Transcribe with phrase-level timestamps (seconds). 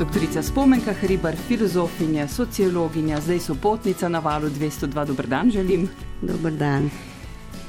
[0.00, 5.04] Doktorica Spomenka Hribar, filozofinja, sociologinja, zdaj so potnica na valu 202.
[5.06, 5.88] Dobr dan, želim.
[6.22, 6.90] Dober dan.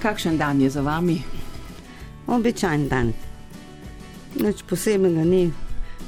[0.02, 1.22] Kakšen dan je za vami?
[2.28, 3.12] Običajen dan.
[4.40, 5.52] Nič posebnega ni.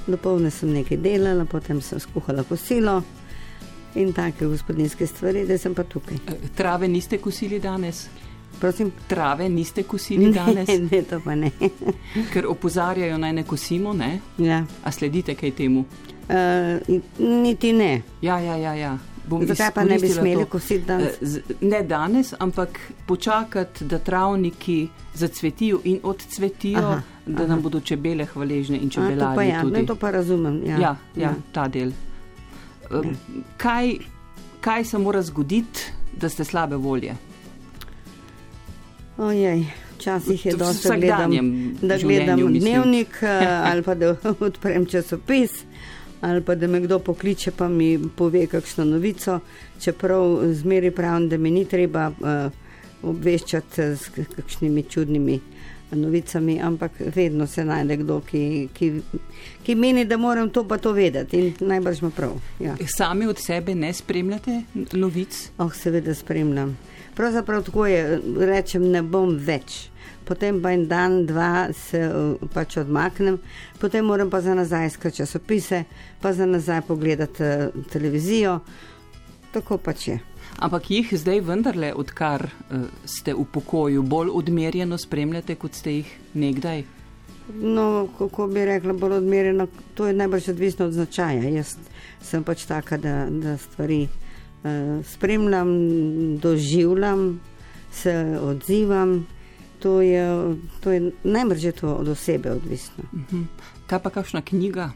[0.07, 3.02] Dopolne sem nekaj delala, potem sem skuhala kosilo
[3.95, 6.17] in take gospodinske stvari, da sem pa tukaj.
[6.27, 8.08] E, Trave niste kosili danes?
[8.59, 10.67] Prosim, Trave niste kosili danes?
[10.67, 11.52] ne, ne, to pa ne.
[12.34, 14.20] Ker opozarjajo naj ne kosimo, ne?
[14.38, 14.63] ja.
[14.84, 15.85] A sledite kaj temu?
[16.23, 18.02] Uh, niti ne.
[18.22, 18.73] Ja, ja, ja.
[18.76, 18.98] ja.
[19.26, 20.45] Bom Zakaj pa ne bi smeli to.
[20.48, 21.14] kositi danes?
[21.14, 22.70] Eh, z- Ne danes, ampak
[23.08, 24.81] počakati, da travniki
[25.16, 27.48] zacvetijo in odcvetijo, Aha, da aha.
[27.48, 29.73] nam bodo čebele hvaležne in A, to pa ja, tudi.
[29.73, 30.62] ne, to pa razumem.
[30.66, 31.91] Ja, Ja, ja, ta del.
[32.92, 33.16] Um,
[33.58, 33.94] Kaj,
[34.59, 35.80] kaj se mora zgoditi,
[36.14, 37.16] da ste slabe volje?
[39.17, 41.31] Ojej, včasih je dosti, da gledam,
[41.81, 43.23] da gledam dnevnik
[43.66, 45.52] ali pa da odprem časopis.
[46.23, 49.39] Ali pa da me kdo pokliče, pa mi pove kakšno novico,
[49.79, 52.52] čeprav zmeri pravim, da mi ni treba uh,
[53.03, 55.39] obveščati s kakšnimi čudnimi
[55.95, 58.91] novicami, ampak vedno se najde kdo, ki, ki,
[59.63, 62.35] ki meni, da moram to pa to vedeti in najbrž ima prav.
[62.59, 62.75] Ja.
[62.97, 64.61] Sami od sebe ne spremljate
[64.94, 65.50] novic?
[65.58, 66.77] Oh, seveda spremljam.
[67.16, 69.89] Pravzaprav tako je, rečem, ne bom več.
[70.25, 73.38] Potem pa en dan, dva se uh, pač odmaknem,
[73.80, 75.83] potem moram pa za nazaj iskati časopise,
[76.22, 78.59] pa za nazaj pogledati uh, televizijo.
[79.52, 80.19] Tako pač je.
[80.59, 86.12] Ampak jih zdaj vendarle, odkar uh, ste v pokoju, bolj odmerjeno spremljate, kot ste jih
[86.34, 86.84] nekdaj?
[87.59, 91.50] No, kako bi rekla, bolj odmerjeno, to je najbrž odvisno od značaja.
[91.50, 91.76] Jaz
[92.24, 95.74] sem pač taka, da, da stvari uh, spremljam,
[96.38, 97.42] doživljam,
[97.92, 99.26] se odzivam.
[99.80, 103.04] To je, to je najbrž je to od osebe odvisno.
[103.14, 103.42] Mhm.
[103.88, 104.92] Kaj pa kakšna knjiga?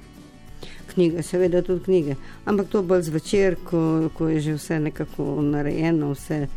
[0.88, 6.12] Knjige, seveda tudi knjige, ampak to bolj zvečer, ko, ko je že vse nekako narejeno,
[6.12, 6.48] vse eh,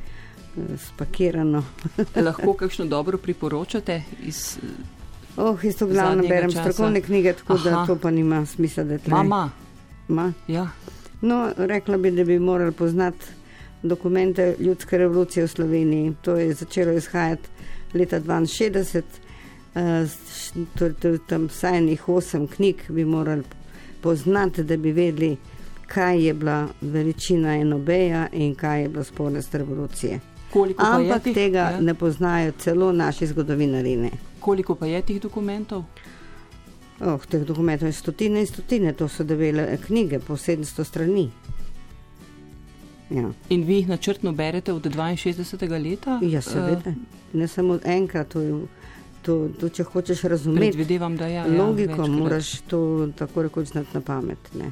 [0.79, 1.65] spakirano.
[2.19, 4.59] Lahko kakšno dobro priporočate iz
[5.37, 6.63] Oh, jaz to glavno berem časa.
[6.65, 7.71] strokovne knjige, tako Aha.
[7.71, 9.11] da to pa nima smisla, da tle.
[9.13, 9.51] mama?
[10.09, 10.33] Ma.
[10.49, 10.69] Ja.
[11.23, 13.25] No, rekla bi, da bi morali poznati
[13.83, 16.15] dokumente ljudske revolucije v Sloveniji.
[16.23, 17.49] To je začelo izhajati
[17.95, 19.03] leta 62,
[19.75, 23.43] eh, s- torej to je tam vsaj enih osem knjig bi morali
[24.03, 25.37] poznati, da bi vedeli,
[25.87, 30.21] kaj je bila veličina enobeja in kaj je bila spornost revolucije.
[30.53, 31.81] Koliko Ampak teh, tega ja?
[31.81, 33.97] ne poznajo celo naši zgodovinari.
[33.97, 34.11] Ne.
[34.41, 35.85] Koliko pa je teh dokumentov?
[37.01, 41.31] Oh, teh dokumentov je stotine in stotine, to so debele knjige po 700 strani.
[43.11, 43.31] Ja.
[43.49, 45.91] In vi jih načrtno berete od 62.
[45.91, 46.19] leta?
[46.23, 46.95] Ja, seveda.
[47.33, 48.61] Ne samo enkrat, to je,
[49.23, 51.47] to, to, če hočeš Uh, razumeti predvidevam, da ja.
[51.47, 54.55] logiko, ja, moraš to tako rekoč znati na pamet.
[54.55, 54.71] Ne.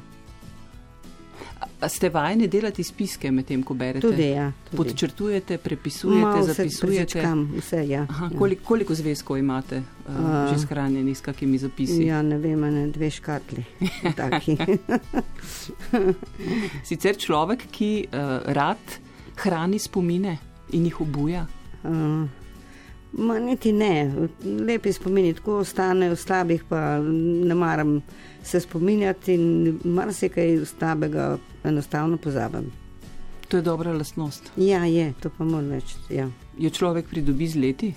[1.79, 4.03] A ste vajeni delati spiske med tem, ko berete?
[4.03, 4.49] Tudi ja.
[4.67, 4.77] Tudi.
[4.77, 7.23] Podčrtujete, prepisujete, Malo se zapisujete.
[7.55, 8.05] Vse, ja.
[8.09, 8.37] Aha, ja.
[8.39, 10.47] koliko, koliko zvezkov imate uh, A.
[10.51, 12.03] že shranjenih s kakimi zapisi?
[12.05, 13.63] ja, ne vem, ne dve škatli.
[16.87, 18.99] Sicer človek, ki uh, rad
[19.39, 20.37] hrani spomine
[20.75, 21.47] in jih obuja.
[21.83, 22.27] Uh,
[23.11, 24.11] Ma niti ne,
[24.45, 28.01] lepi spomini, tako ostanejo slabih, pa ne maram
[28.43, 32.69] se spominjati in marsikaj slabega enostavno pozabim.
[33.47, 34.51] To je dobra lastnost.
[34.57, 35.95] Ja, je, to pa moram reči.
[36.09, 36.29] Ja.
[36.57, 37.93] Jo človek pridobi z leti?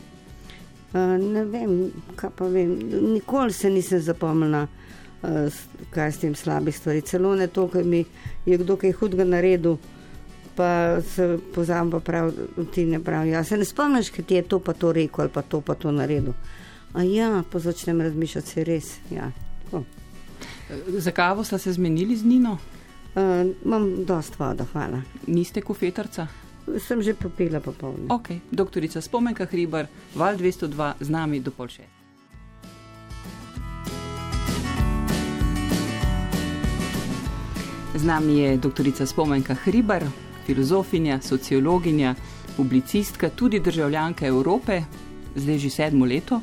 [0.92, 2.72] Uh, ne vem, kaj pa vem.
[3.12, 4.66] Nikoli se nisem zapomnila,
[5.22, 7.04] uh, kaj s tem slabih stvari.
[7.04, 8.04] Celo ne to, ker mi
[8.46, 9.76] je kdo kaj hudega naredil,
[10.56, 12.32] pa se pozabim, pa prav,
[12.74, 13.30] ti ne pravi.
[13.30, 15.74] Ja, se ne spomniš, ker ti je to pa to rekel ali pa to pa
[15.74, 16.32] to naredil.
[16.94, 18.96] A ja, pa začnem razmišljati, se res.
[19.10, 19.30] Ja.
[19.64, 19.84] tako.
[20.88, 22.58] Za kavo ste se zmenili z Nino?
[23.14, 23.22] Uh,
[23.64, 25.02] imam dost voda, hvala.
[25.26, 26.26] Niste kofetarca?
[26.78, 28.14] Sem že popila popolno.
[28.14, 32.02] Ok, doktorica Spomenka Hribar, val 202 z nami do pol šest.
[37.94, 40.06] Z nami je doktorica Spomenka Hribar,
[40.46, 42.14] filozofinja, sociologinja,
[42.56, 44.82] publicistka, tudi državljanka Evrope,
[45.36, 46.40] zdaj že sedmo leto.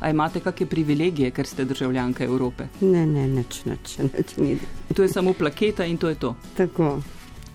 [0.00, 2.64] A imate kakšne privilegije, ker ste državljanka Evrope?
[2.80, 4.56] Ne, ne, nič, nič, nič ni.
[4.96, 6.34] To je samo plaketa in to je to.
[6.56, 7.02] Tako.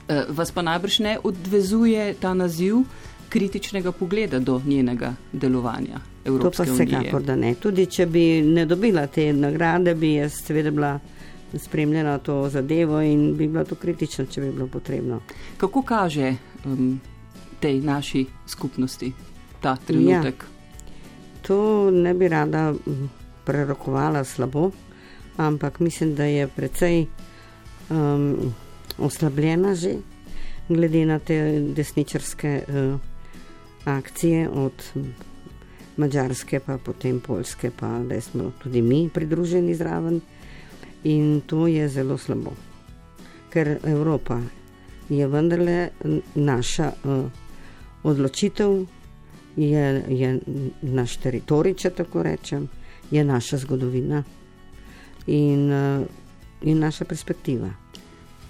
[0.08, 2.84] Eh, Vas pa najbrž ne odvezuje ta naziv
[3.30, 6.86] kritičnega pogleda do njenega delovanja To Evropske pa unije.
[6.86, 7.56] vsekakor, da ne.
[7.56, 11.00] Tudi če bi ne dobila te nagrade, bi jaz seveda bila
[11.56, 15.22] spremljena to zadevo in bi bila to kritična, če bi bilo potrebno.
[15.58, 16.36] Kako kaže
[16.66, 17.00] um,
[17.60, 19.12] tej naši skupnosti
[19.62, 20.44] ta trenutek?
[20.44, 20.82] Ja.
[21.48, 23.10] To ne bi rada mm,
[23.46, 24.72] prerokovala slabo,
[25.38, 27.06] ampak mislim, da je precej
[27.90, 28.54] um,
[28.98, 29.96] oslabljena že,
[30.70, 33.00] glede na te desničarske uh,
[33.86, 34.74] akcije od
[35.98, 40.22] Mačarske, pa potem Poljske, pa da smo tudi mi pridruženi zraven.
[41.06, 42.54] In to je zelo slabo,
[43.54, 44.40] ker Evropa
[45.10, 45.90] je vendarle
[46.36, 47.26] naša uh,
[48.04, 48.86] odločitev,
[49.56, 50.40] je, je
[50.82, 52.68] naš teritorij, če tako rečem,
[53.12, 54.24] je naša zgodovina
[55.28, 56.02] in, uh,
[56.62, 57.70] in naša perspektiva.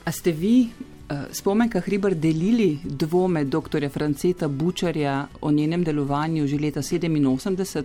[0.05, 3.89] A ste vi, uh, spomenka Hriber, delili dvome dr.
[3.91, 7.83] Franceta Bučarja o njenem delovanju že leta 87?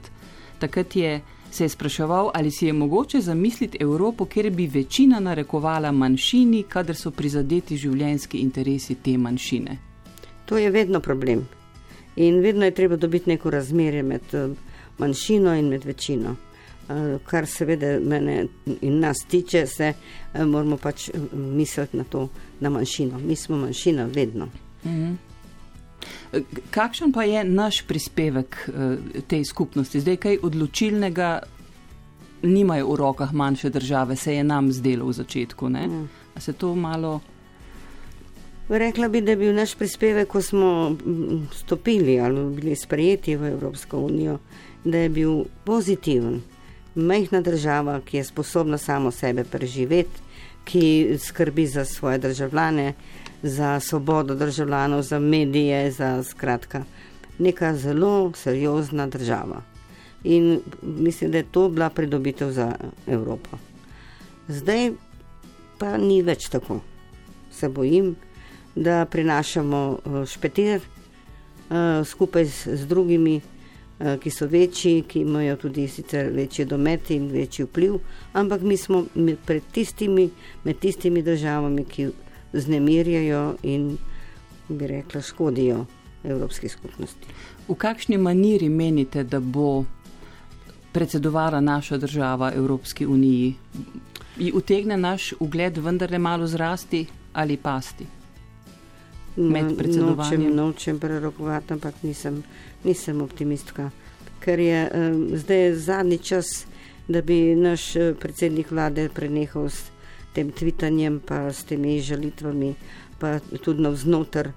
[0.58, 1.20] Takrat je
[1.50, 6.96] se je spraševal, ali si je mogoče zamisliti Evropo, kjer bi večina narekovala manjšini, kadar
[6.96, 9.78] so prizadeti življenjski interesi te manjšine.
[10.46, 11.48] To je vedno problem.
[12.16, 14.48] In vedno je treba dobiti neko razmerje med eh,
[14.98, 16.36] manjšino in med večino.
[16.88, 18.46] Eh, kar seveda mene
[18.80, 19.92] in nas tiče, se
[20.34, 22.28] eh, moramo pač misliti na to,
[22.60, 23.18] na manjšino.
[23.18, 24.48] Mi smo manjšina vedno.
[24.84, 25.29] Mhm.
[26.70, 28.68] Kakšen pa je naš prispevek
[29.26, 30.00] tej skupnosti?
[30.00, 31.30] Zdaj, kaj odločilnega
[32.42, 35.68] nimajo v rokah manjše države, se je nam zdelo v začetku.
[35.68, 36.08] Mm.
[36.38, 37.20] Se to malo.
[38.68, 40.96] Rekla bi, da je bil naš prispevek, ko smo
[41.52, 44.38] stopili ali bili sprejeti v Evropsko unijo,
[44.84, 46.40] da je bil pozitiven.
[46.94, 50.22] Majhna država, ki je sposobna samo sebe preživeti,
[50.64, 52.92] ki skrbi za svoje državljane,
[53.42, 56.84] za svobodo državljanov, za medije, za skratka,
[57.38, 59.62] neka zelo seriozna država.
[60.24, 62.72] In mislim, da je to bila pridobitev za
[63.06, 63.56] Evropo.
[64.48, 64.90] Zdaj
[65.78, 66.80] pa ni več tako.
[67.52, 68.16] Se bojim,
[68.74, 75.56] da prinašamo eh, špetir uh, skupaj z, z drugimi, uh, ki so večji, ki imajo
[75.56, 77.98] tudi sicer večji domet in večji vpliv,
[78.32, 79.38] ampak mi smo med
[79.72, 80.30] tistimi,
[80.64, 82.08] med tistimi državami, ki
[82.52, 83.96] znemirjajo in
[84.68, 85.86] bi rekla, škodijo
[86.24, 87.26] Evropski skupnosti.
[87.68, 89.84] V kakšni maniri menite, da bo
[90.92, 93.54] predsedovala naša država Evropski uniji.
[94.38, 98.06] In utegne naš ugled vendarle malo zrasti ali pasti?
[99.36, 100.40] Med predsedovanjem.
[100.40, 102.42] Nočem, nočem prerokovati, ampak nisem,
[102.84, 103.90] nisem optimistka.
[104.40, 106.66] Ker je um, zdaj zadnji čas,
[107.08, 109.90] da bi naš eh, predsednik vlade prenehal s
[110.32, 112.74] tem tvitanjem, pa s temi žalitvami,
[113.18, 114.52] pa tudi navznoter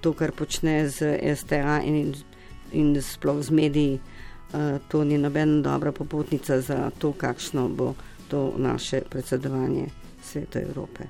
[0.00, 2.14] to, kar počne z STA in,
[2.72, 4.00] in sploh z mediji.
[4.52, 7.94] Eh, to ni nobena dobra popotnica za to, kakšno bo
[8.28, 9.86] to naše predsedovanje
[10.22, 11.04] svetu Evrope.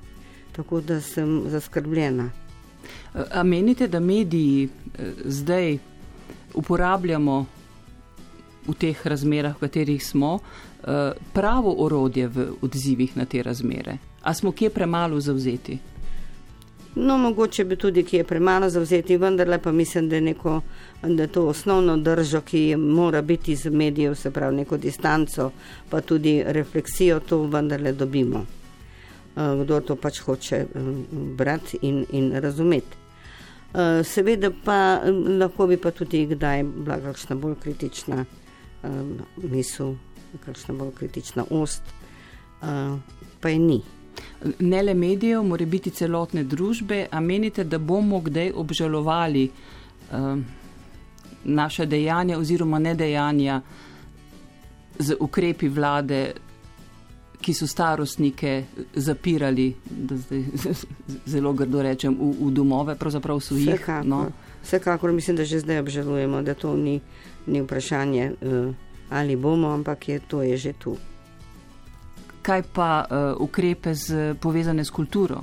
[0.51, 2.29] Tako da sem zaskrbljena.
[3.31, 5.77] A menite, da mediji eh, zdaj
[6.53, 7.45] uporabljamo
[8.67, 13.97] v teh razmerah, v katerih smo, eh, pravo orodje v odzivih na te razmere?
[14.21, 15.79] A smo kje premalo zauzeti?
[16.95, 20.61] No, mogoče bi tudi kje premalo zauzeti, vendar pa mislim, da je, neko,
[21.01, 25.51] da je to osnovno držo, ki mora biti z medijev, se pravi neko distanco,
[25.89, 28.45] pa tudi refleksijo, to vendarle dobimo.
[29.35, 30.67] Eh, kdo to pač hoče eh,
[31.11, 32.97] brati in, in razumeti.
[34.03, 35.01] Seveda pa
[35.39, 38.25] lahko bi pa tudi kdaj bila kakšna bolj kritična
[39.37, 39.95] misel,
[40.45, 41.83] kakšna bolj kritična ost,
[43.39, 43.81] pa je ni
[44.59, 49.49] ne le medijev, more biti celotne družbe, a menite, da bomo kdaj obžalovali
[51.43, 53.61] naše dejanja oziroma nedejanja
[54.99, 56.33] z ukrepi vlade,
[57.43, 58.63] ki so starostnike
[58.95, 60.43] zapirali, da zdaj
[61.33, 63.73] zelo grdo rečem, v, v domove, pravzaprav so jih.
[63.73, 64.25] Vsekakor, no.
[64.63, 67.01] vsekakor mislim, da že zdaj obžalujemo, da to ni,
[67.47, 68.75] ni vprašanje, uh,
[69.09, 70.97] ali bomo, ampak je to je že tu
[72.43, 75.39] kaj pa uh, ukrepe z, povezane s kulturo?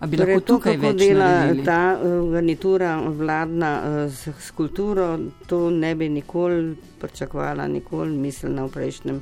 [0.00, 1.64] Bi torej, lahko tukaj to, kako dela naredili?
[1.64, 8.68] ta uh, garnitura vladna uh, s, s kulturo, to ne bi nikoli pričakovala, nikoli mislila
[8.68, 9.20] v prejšnjem,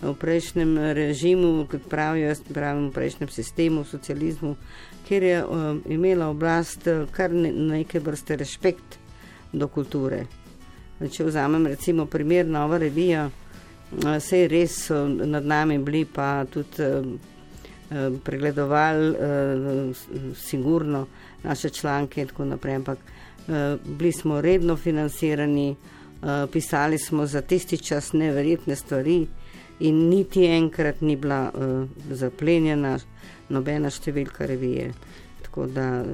[0.00, 4.56] v prejšnjem režimu, kot pravijo, jaz pravim v prejšnjem sistemu, socializmu,
[5.06, 8.98] kjer je uh, imela oblast kar ne, neke vrste respekt
[9.52, 10.26] do kulture.
[11.00, 13.30] Če vzamem recimo primer Nova revija,
[13.90, 21.06] Vse je res, so nad nami bili pa tudi eh, pregledovali, eh, sigurno
[21.42, 27.40] naše članke in tako naprej, ampak eh, bili smo redno financirani, eh, pisali smo za
[27.40, 29.26] tisti čas neverjetne stvari
[29.80, 32.98] in niti enkrat ni bila eh, zaplenjena
[33.48, 34.92] nobena številka revije.
[35.42, 36.04] Tako da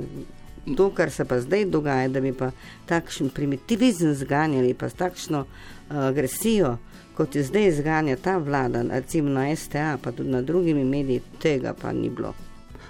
[0.76, 2.50] To, kar se pa zdaj dogaja, da bi pa
[2.86, 6.76] takšen primitivizem zganjali, pa s takšno uh, agresijo,
[7.14, 11.74] kot je zdaj zganja ta vlada, recimo na STA, pa tudi na drugimi mediji, tega
[11.74, 12.34] pa ni bilo.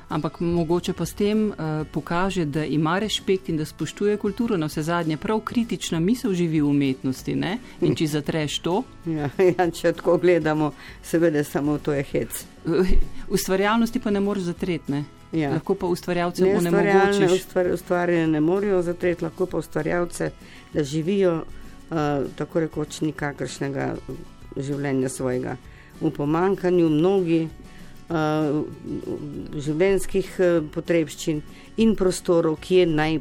[0.09, 1.57] Ampak mogoče pa s tem uh,
[1.93, 6.61] pokaže, da ima respekt in da spoštuje kulturo, na vse zadnje, prav kritična misel živi
[6.61, 7.35] v umetnosti.
[7.35, 7.59] Ne?
[7.81, 8.83] In če zatreš to.
[9.17, 12.45] Ja, ja, če tako gledamo, seveda samo to je hec.
[13.29, 15.03] Ustvarjalnosti pa ne moreš zatreti.
[15.33, 15.51] Ja.
[15.51, 17.33] Lahko pa ustvarjalce onemogočiš.
[17.33, 20.31] Ustvar, ustvarjanje ne morejo zatreti, lahko pa ustvarjalce,
[20.73, 21.97] da živijo uh,
[22.37, 23.95] tako rekoč nikakršnega
[24.57, 25.57] življenja svojega.
[26.01, 28.63] V pomankanju mnogi uh,
[29.57, 31.43] življenjskih uh, potrebščin
[31.83, 33.21] in prostorov, kjer naj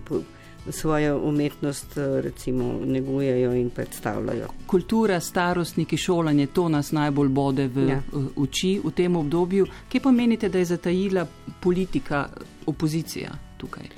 [0.70, 4.48] svojo umetnost recimo, negujejo in predstavljajo.
[4.68, 8.02] Kultura, starostniki, šolanje, to nas najbolj bode v ja.
[8.36, 9.68] oči v tem obdobju.
[9.90, 11.26] Kje pa menite, da je zatajila
[11.62, 12.28] politika,
[12.66, 13.90] opozicija tukaj?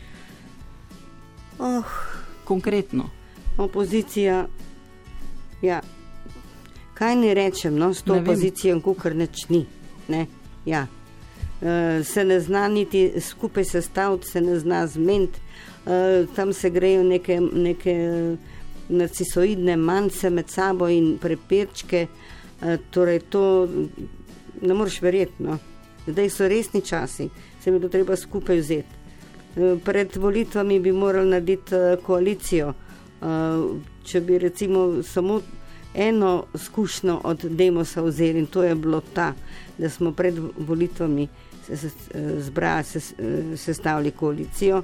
[1.59, 1.85] Oh.
[2.47, 3.09] Konkretno.
[3.57, 4.47] Opozicija,
[5.61, 5.81] ja.
[6.93, 9.65] kaj ne rečem, no, s to opozicijo, kar neč ni.
[10.07, 10.25] Ne?
[10.65, 10.87] Ja.
[11.61, 15.39] Uh, se ne zna niti skupaj sestaviti, se ne zna zmeniti,
[15.85, 17.95] uh, tam se grejo neke, neke
[18.89, 22.07] narcisoidne manjce med sabo in prepirčke.
[22.61, 23.67] Uh, torej, to
[24.61, 25.43] ne moreš verjeti.
[25.43, 25.57] No.
[26.07, 27.29] Zdaj so resni časi,
[27.63, 28.95] se mi to treba skupaj vzeti.
[29.85, 32.73] Pred volitvami bi morali narediti koalicijo.
[34.05, 35.41] Če bi recimo samo
[35.97, 39.33] eno izkušnjo od Demosa vzeli in to je bilo ta,
[39.77, 41.27] da smo pred volitvami
[42.39, 43.01] zbrali,
[43.57, 44.83] sestavili koalicijo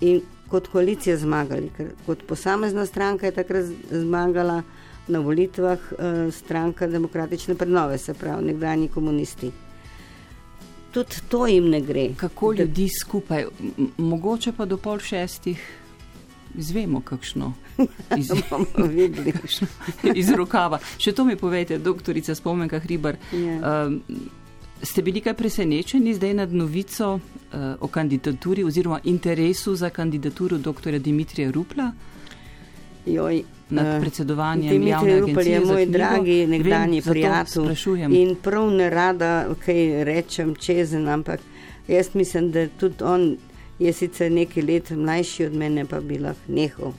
[0.00, 4.62] in kot koalicija zmagali, ker kot posamezna stranka je takrat zmagala
[5.08, 9.50] na volitvah eh, stranka demokratične prenove, se pravi nekdani komunisti.
[10.90, 12.08] Tudi to jim ne gre.
[12.16, 13.46] Kako ljudi skupaj,
[13.96, 15.62] mogoče pa do pol šestih
[16.58, 17.52] izvemo, kakšno
[18.18, 19.32] izjemo videli.
[20.20, 20.78] iz rokava.
[20.98, 23.16] Še to mi povejte, doktorica Spomenka Hribar.
[23.32, 23.60] Yeah.
[23.60, 23.86] Ja.
[23.86, 24.02] Um,
[24.82, 27.20] ste bili kaj presenečeni zdaj nad novico uh,
[27.80, 30.98] o kandidaturi oziroma interesu za kandidaturo dr.
[30.98, 31.92] Dimitrija Rupla?
[33.06, 33.42] Joj.
[33.70, 37.74] Nad eh, predsedovanjem Dimitrij Rupel je moj dragi nekdani prijatelj
[38.10, 41.40] in prav ne rada, kaj rečem čezen, ampak
[41.88, 43.36] jaz mislim, da tudi on
[43.78, 46.92] je sicer nekaj let mlajši od mene, pa bi lahko nehal.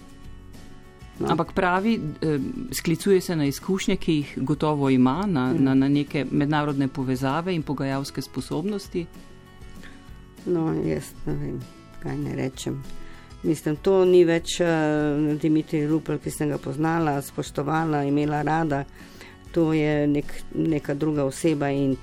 [1.20, 1.28] No.
[1.30, 2.40] Ampak pravi, eh,
[2.72, 5.64] sklicuje se na izkušnje, ki jih gotovo ima, na, mm.
[5.64, 9.06] na, na neke mednarodne povezave in pogajalske sposobnosti.
[10.46, 11.60] No, jaz ne vem,
[12.04, 12.84] kaj ne rečem.
[13.44, 18.84] Mislim, to ni več uh, Dimitrij Rupel, ki sem ga poznala, spoštovala, imela rada.
[19.52, 21.96] To je nek, neka druga oseba in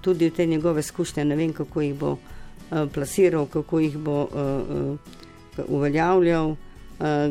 [0.00, 2.16] tudi te njegove izkušnje, ne vem, kako jih bo.
[2.66, 4.30] Eh, plasiral, kako jih bo uh,
[5.58, 6.65] uh, uveljavljal, uh,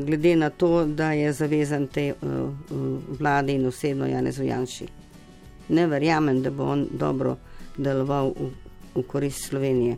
[0.06, 2.50] glede na to, da je zavezan te uh,
[3.20, 4.88] vlade in osebno Janez Janši.
[5.70, 7.38] Ne verjamem, da bo on dobro
[7.78, 8.52] deloval v,
[8.96, 9.98] v korist Slovenije.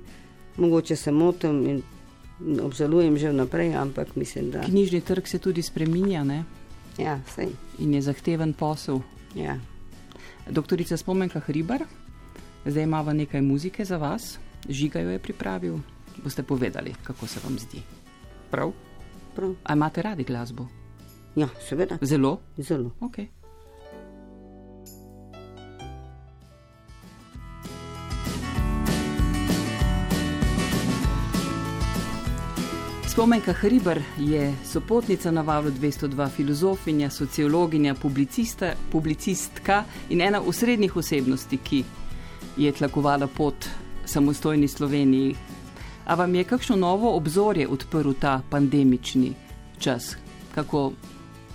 [0.57, 1.81] Mogoče se motim in
[2.61, 4.63] obžalujem že vnaprej, ampak mislim, da.
[4.63, 6.43] Knjižni trg se tudi spreminja, ne?
[6.97, 7.49] Ja, sej.
[7.79, 9.01] In je zahteven posel.
[9.35, 9.59] Ja.
[10.49, 11.83] Doktorica Spomenka Hribar,
[12.65, 14.39] zdaj imamo nekaj muzike za vas.
[14.69, 15.77] Žiga jo je pripravil,
[16.23, 17.81] boste povedali, kako se vam zdi.
[18.51, 18.86] Prav?
[19.37, 19.53] Prav.
[19.63, 20.67] A imate radi glasbo?
[21.35, 21.97] Ja, seveda.
[22.01, 22.39] Zelo?
[22.57, 22.91] Zelo.
[22.99, 23.27] Okay.
[33.07, 37.95] Spomenka Hriber je sopotnica na valu 202, filozofinja, sociologinja,
[38.91, 41.83] publicistka in ena osrednjih osebnosti, ki
[42.57, 43.69] je tlakovala pot
[44.05, 45.35] samostojni Sloveniji.
[46.07, 49.33] A vam je kakšno novo obzorje odprl ta pandemični
[49.79, 50.15] čas,
[50.55, 50.91] kako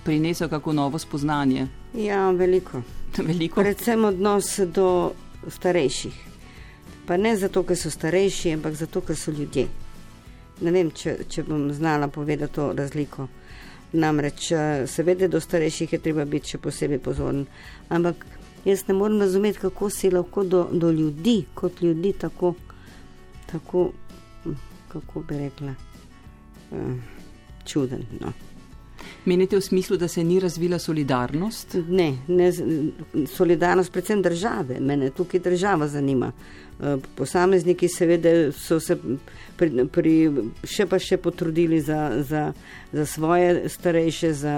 [0.03, 1.67] prinesel kako novo spoznanje?
[1.93, 2.81] Ja, veliko.
[3.17, 3.61] veliko.
[3.61, 5.11] Predvsem odnos do
[5.47, 6.13] starejših.
[7.07, 9.67] Pa ne zato, ker so starejši, ampak zato, ker so ljudje.
[10.61, 13.27] Ne vem, če, če bom znala povedati to razliko.
[13.93, 17.45] Namreč, eh, seveda, do starejših je treba biti še posebej pozoren.
[17.89, 18.25] Ampak
[18.65, 22.53] Jaz ne morem razumeti, kako si lahko do, do ljudi, kot ljudi, tako,
[23.51, 23.91] tako
[24.93, 25.75] kako bi rekla,
[26.71, 26.79] uh,
[27.65, 28.05] čuden.
[28.19, 28.33] No.
[29.25, 31.75] Menite v smislu, da se ni razvila solidarnost?
[31.87, 32.51] Ne, ne
[33.27, 34.79] solidarnost, predvsem države.
[34.79, 36.31] Mene tukaj država zanima.
[36.81, 38.97] Eh, posamezniki seveda so se
[39.57, 40.13] pri, pri,
[40.67, 42.47] še pa še potrudili za, za,
[42.91, 44.55] za svoje starejše, za,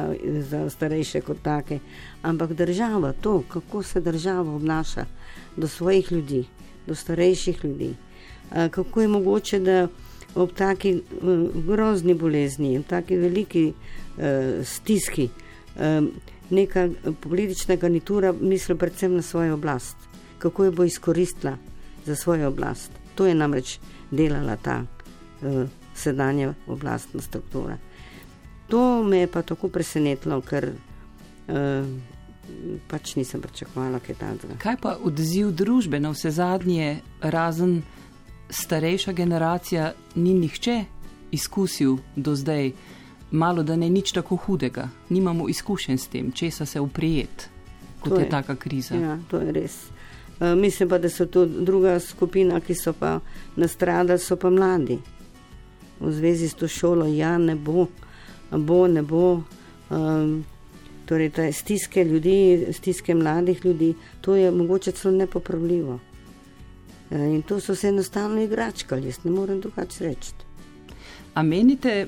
[0.49, 1.79] za starejše kot take.
[2.23, 5.05] Ampak država, to, kako se država obnaša
[5.57, 6.45] do svojih ljudi,
[6.87, 7.91] do starejših ljudi.
[8.51, 9.87] Eh, kako je mogoče, da
[10.35, 15.29] ob taki uh, grozni bolezni, ob taki veliki uh, stiski,
[15.75, 16.11] um,
[16.49, 16.89] neka
[17.21, 19.95] politična garnitura misli predvsem na svojo oblast,
[20.37, 21.57] kako jo bo izkoristila
[22.05, 22.91] za svojo oblast.
[23.15, 23.79] To je namreč
[24.11, 24.83] delala ta
[25.95, 27.77] sedanja oblastna struktura.
[28.67, 31.85] To me je pa tako presenetilo, ker uh,
[32.87, 34.57] pač nisem pričakovala kaj takega.
[34.61, 37.81] Kaj pa odziv družbe na vse zadnje, razen
[38.49, 40.83] starejša generacija, ni nihče
[41.31, 42.71] izkusil do zdaj,
[43.31, 47.49] malo da ne nič tako hudega, nimamo izkušenj s tem, česa se uprijet,
[47.99, 48.95] kot je, je taka kriza.
[48.95, 49.77] Ja, to je res.
[50.39, 53.19] Uh, mislim pa, da so to druga skupina, ki so pa
[53.55, 54.99] nastradali, so pa mladi.
[55.99, 57.87] V zvezi s to šolo, ja, ne bo,
[58.51, 59.41] bo, ne bo.
[59.89, 60.43] Um,
[61.05, 65.99] Torej, te stiske ljudi, stiske mladih ljudi, to je mogoče celo nepopravljivo.
[67.11, 70.31] E, in to so se enostavno igračkali, jaz ne morem drugače reči.
[71.33, 72.07] A menite,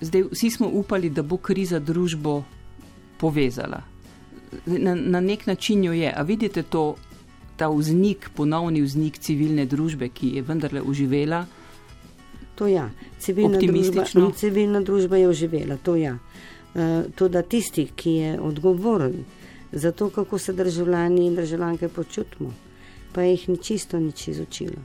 [0.00, 2.42] zdaj vsi smo upali, da bo kriza družbo
[3.18, 3.82] povezala?
[4.66, 6.12] Na, na nek način jo je.
[6.16, 6.96] A vidite to,
[7.56, 11.46] ta vznik, ponovni vznik civilne družbe, ki je vendarle uživela?
[12.56, 14.04] To ja, civilna družba,
[14.36, 16.16] civilna družba je uživela, to ja.
[16.74, 19.24] Eh, tudi tisti, ki je odgovoren
[19.72, 22.52] za to, kako se državljani in državljanke počutimo,
[23.16, 24.82] pa jih ni čisto nič izučilo.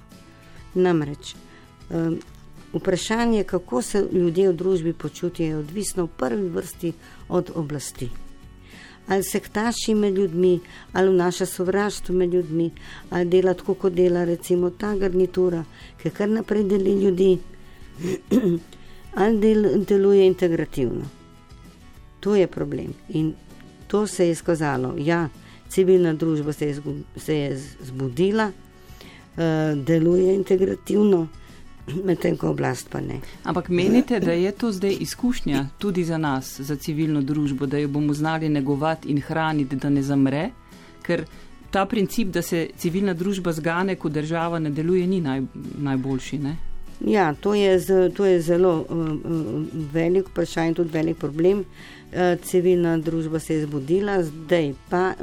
[0.74, 1.36] Namreč
[2.74, 6.94] vprašanje, kako se ljudje v družbi počutijo, je odvisno v prvi vrsti
[7.30, 8.10] od oblasti.
[9.08, 10.60] Ali se ktaši med ljudmi,
[10.94, 12.72] ali vnaša sovraštvo med ljudmi,
[13.10, 15.66] ali dela tako, kot dela recimo ta garnitura,
[16.02, 17.38] ki kar naprej deli ljudi,
[19.22, 21.04] ali del, deluje integrativno.
[22.20, 23.34] To je problem in
[23.88, 24.96] to se je skazalo.
[24.98, 25.30] Ja,
[25.72, 26.82] civilna družba se je,
[27.16, 29.44] se je zbudila, uh,
[29.86, 31.28] deluje integrativno,
[32.08, 33.22] medtem ko oblast pa ne.
[33.44, 37.88] Ampak menite, da je to zdaj izkušnja tudi za nas, za civilno družbo, da jo
[37.88, 40.50] bomo znali negovati in hraniti, da ne zamre?
[41.02, 41.26] Ker
[41.72, 45.42] ta princip, da se civilna družba zgane, ko država ne deluje, ni naj,
[45.78, 46.38] najboljši.
[46.38, 46.58] Ne?
[47.08, 51.60] Ja, to je, z, to je zelo uh, uh, velik vprašanje in tudi velik problem.
[51.60, 52.01] Uh,
[52.44, 55.14] civilna družba se je zbudila, zdaj pa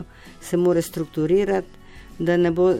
[0.40, 1.68] se mora strukturirati,
[2.18, 2.74] da ne bo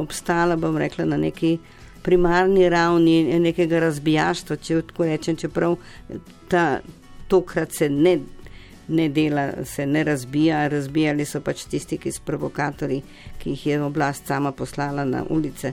[0.00, 1.58] obstala, bom rekla, na neki
[2.02, 5.76] primarni ravni nekega razbijaštva, če tako rečem, čeprav
[6.48, 6.80] ta,
[7.28, 8.18] tokrat se ne,
[8.88, 13.00] ne dela, se ne razbija, razbijali so pač tisti, ki so provokatori,
[13.40, 15.72] ki jih je oblast sama poslala na ulice.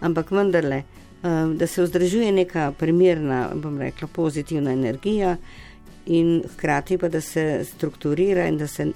[0.00, 0.84] Ampak vendarle.
[1.26, 5.36] Um, da se vzdržuje neka primerna, bom rekla, pozitivna energija,
[6.06, 8.92] in hkrati pa da se strukturira in da se,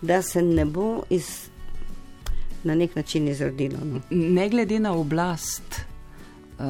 [0.00, 1.48] da se ne bo iz,
[2.64, 3.78] na nek način izrodilo.
[3.84, 4.00] No.
[4.10, 5.80] Ne glede na oblast,
[6.58, 6.64] uh,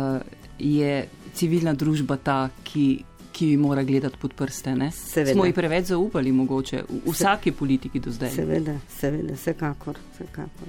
[0.58, 3.04] je civilna družba ta, ki.
[3.34, 4.70] Ki bi morali gledati pod prste.
[5.32, 8.30] Smo jih preveč zaupali, mogoče v vsaki politiki do zdaj.
[8.30, 9.98] Seveda, seveda, vsekakor.
[10.12, 10.68] vsekakor.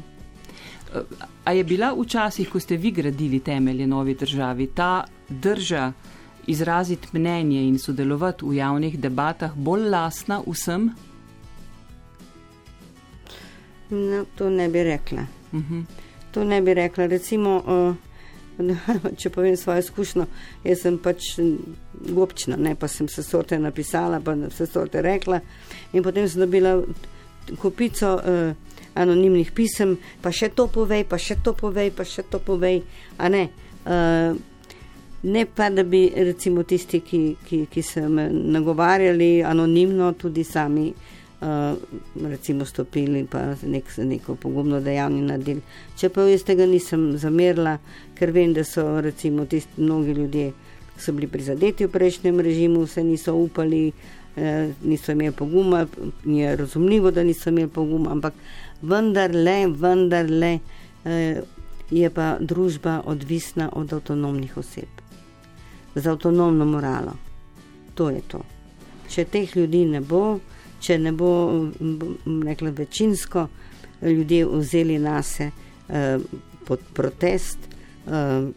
[1.44, 5.92] A je bila včasih, ko ste vi gradili temelje novi državi, ta drža
[6.48, 10.90] izraziti mnenje in sodelovati v javnih debatah bolj lasna vsem?
[13.90, 15.22] No, to ne bi rekla.
[15.52, 15.74] Uh mhm.
[15.74, 15.86] -huh.
[16.32, 17.06] To ne bi rekla.
[17.06, 17.64] Recimo,
[18.60, 20.26] uh, če povem svojo izkušnjo,
[20.64, 21.24] jaz sem pač
[21.94, 25.40] gobčna, ne pa sem se sorte napisala, pa se sorte rekla.
[25.94, 26.84] In potem sem dobila
[27.62, 28.16] kupico.
[28.16, 28.56] Uh,
[28.96, 32.82] anonimnih pisem, pa še to povej, pa še to povej, pa še to povej.
[33.20, 33.44] Ne?
[33.86, 34.40] Uh,
[35.26, 40.94] ne pa, da bi recimo tisti, ki, ki, ki so me nagovarjali anonimno, tudi sami
[41.42, 41.76] uh,
[42.30, 45.62] recimo stopili pa nek, neko pogumno dejavni nadel.
[45.98, 47.78] Čeprav jaz tega nisem zamerila,
[48.16, 50.52] ker vem, da so recimo tisti mnogi ljudje,
[50.96, 53.90] ki so bili prizadeti v prejšnjem režimu, se niso upali.
[54.84, 55.86] Niso imeli poguma,
[56.28, 58.34] je razumljivo, da niso imeli poguma, ampak
[58.82, 60.60] vendarle, vendarle
[61.06, 61.42] eh,
[61.92, 64.90] je pa družba odvisna od avtonomnih oseb,
[65.96, 67.14] z avtonomno moralo.
[67.94, 68.42] To je to.
[69.10, 70.40] Če teh ljudi ne bo,
[70.80, 71.30] če ne bo,
[72.44, 73.48] rekla večinsko,
[74.02, 75.50] ljudje vzeli na se
[75.90, 76.18] eh,
[76.66, 77.58] pod protest,
[78.08, 78.48] eh,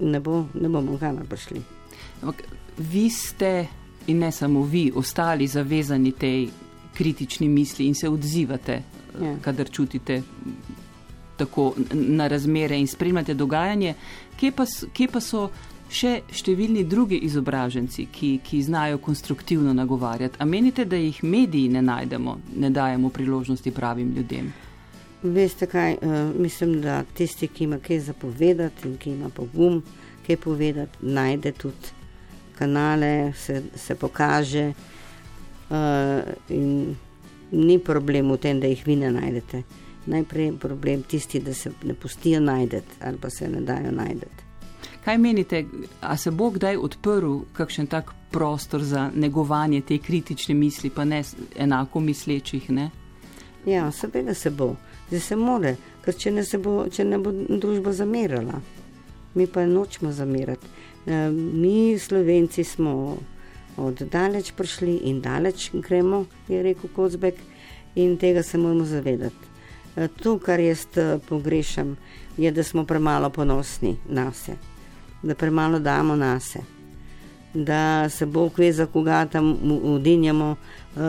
[0.00, 1.62] ne, bo, ne bomo kamor prišli.
[2.22, 2.42] Ampak
[2.78, 3.66] vi ste,
[4.06, 6.48] in ne samo vi, ostali zavezani tej
[6.94, 8.82] kritični misli in se odzivate
[9.20, 9.36] ja.
[9.42, 10.22] kadar čutite
[11.36, 13.94] tako na razmere in spremljate dogajanje.
[14.36, 15.48] Kje pa, kje pa so
[15.92, 20.40] še številni drugi izobraženci, ki, ki znajo konstruktivno nagovarjati?
[20.40, 24.52] A menite, da jih mediji ne najdemo, ne dajemo priložnosti pravim ljudem?
[25.22, 29.82] Veste kaj, uh, mislim, da tisti, ki ima kaj zapovedati in ki ima pogum,
[30.26, 31.94] kaj povedati, najde tudi
[32.58, 34.72] kanale, se, se pokaže.
[35.70, 36.96] Uh, in
[37.52, 39.62] ni problem v tem, da jih vi ne najdete.
[40.06, 44.41] Najprej je problem tisti, da se ne pustijo najdete ali pa se ne dajo najdete.
[45.04, 45.64] Kaj menite,
[46.00, 51.22] a se bo kdaj odprl kakšen tak prostor za negovanje te kritične misli, pa ne
[51.56, 52.70] enako mislečih?
[52.70, 52.90] Ne?
[53.66, 54.76] Ja, seveda se bo,
[55.08, 58.62] zdaj se more, ker če ne, bo, če ne bo družba zamirala,
[59.34, 60.70] mi pa nočemo zamirati.
[61.06, 63.18] E, mi, slovenci, smo
[63.76, 67.38] od daleč prišli in daleč gremo, je rekel Kozbek,
[67.94, 69.50] in tega se moramo zavedati.
[69.96, 71.96] E, to, kar jaz e, pogrešam,
[72.36, 74.71] je, da smo premalo ponosni na sebe
[75.22, 76.64] da premalo damo na sebe,
[77.54, 81.00] da se bo kveza, koga tam udinjamo, uh,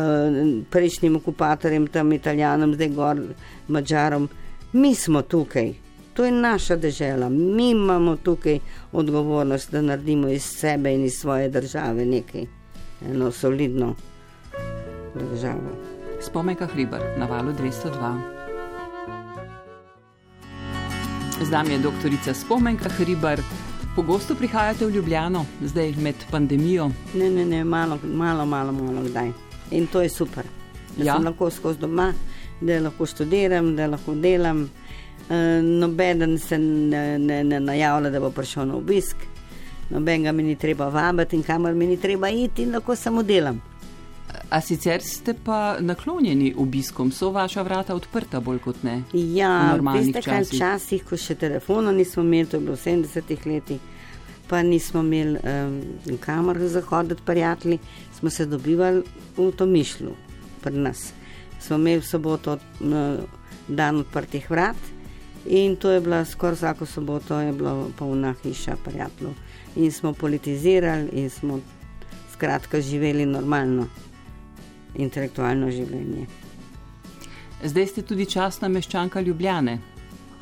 [0.70, 3.22] prejšnjim okupatorjem, tam italijanom, zdaj gor
[3.68, 4.30] mačarom.
[4.74, 5.74] Mi smo tukaj,
[6.14, 8.60] to je naša država, mi imamo tukaj
[8.92, 12.46] odgovornost, da naredimo iz sebe in iz svoje države nekaj,
[13.12, 13.96] eno solidno
[15.16, 15.94] državo.
[16.22, 18.20] Spomenka Hriber na valu 202.
[21.42, 23.42] Z nami je doktorica Spomenka Hriber.
[23.96, 26.90] Pogosto prihajate v Ljubljano, zdaj med pandemijo?
[27.14, 29.32] Ne, ne, ne malo, malo, malo, malo kdaj.
[29.72, 30.44] In to je super.
[30.98, 31.14] Da ja.
[31.14, 32.14] sem lahko skozi doma,
[32.62, 34.64] da lahko študiram, da lahko delam.
[35.30, 39.18] E, Noben se ne, ne, ne najavlja, da bo prišel na obisk,
[39.90, 43.24] noben ga mi ni treba vabiti in kamor mi ni treba iti, in lahko samo
[43.24, 43.62] delam.
[44.50, 49.02] A sicer ste pa naklonjeni obiskom, so vaša vrata odprta bolj kot ne?
[49.14, 53.82] Ja, veste, kaj včasih, ko še telefona nismo imeli, to je bilo v 70-ih letih,
[54.50, 57.80] pa nismo imeli um, kamor zahoditi, prijatelji,
[58.20, 59.04] smo se dobivali
[59.38, 60.16] v to mišlju
[60.62, 61.12] pri nas.
[61.62, 64.78] Smo imeli v soboto uh, dan odprtih vrat
[65.46, 69.34] in to je bila skoraj vsako soboto, je bila polna hiša prijateljev.
[69.76, 71.60] In smo politizirali in smo
[72.34, 73.88] skratka živeli normalno
[74.96, 76.28] intelektualno življenje.
[77.64, 79.80] Zdaj ste tudi časna meščanka Ljubljane.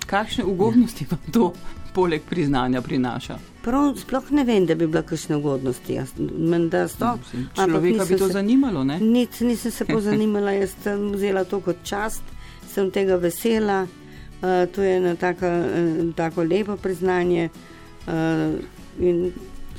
[0.06, 1.52] Kakšne ugodnosti vam to
[1.94, 3.38] poleg priznanja prinaša?
[3.62, 6.00] Prav, sploh ne vem, da bi bila kakšne ugodnosti.
[6.08, 7.18] Sto, no,
[7.56, 9.00] človeka bi to se, zanimalo, ne?
[9.00, 12.24] Nic, nisem se pozanimala, jaz sem vzela to kot čast,
[12.74, 13.84] sem tega vesela.
[14.42, 17.50] Uh, to je eno tako, uh, tako lepo priznanje
[18.08, 18.58] uh,
[19.00, 19.28] in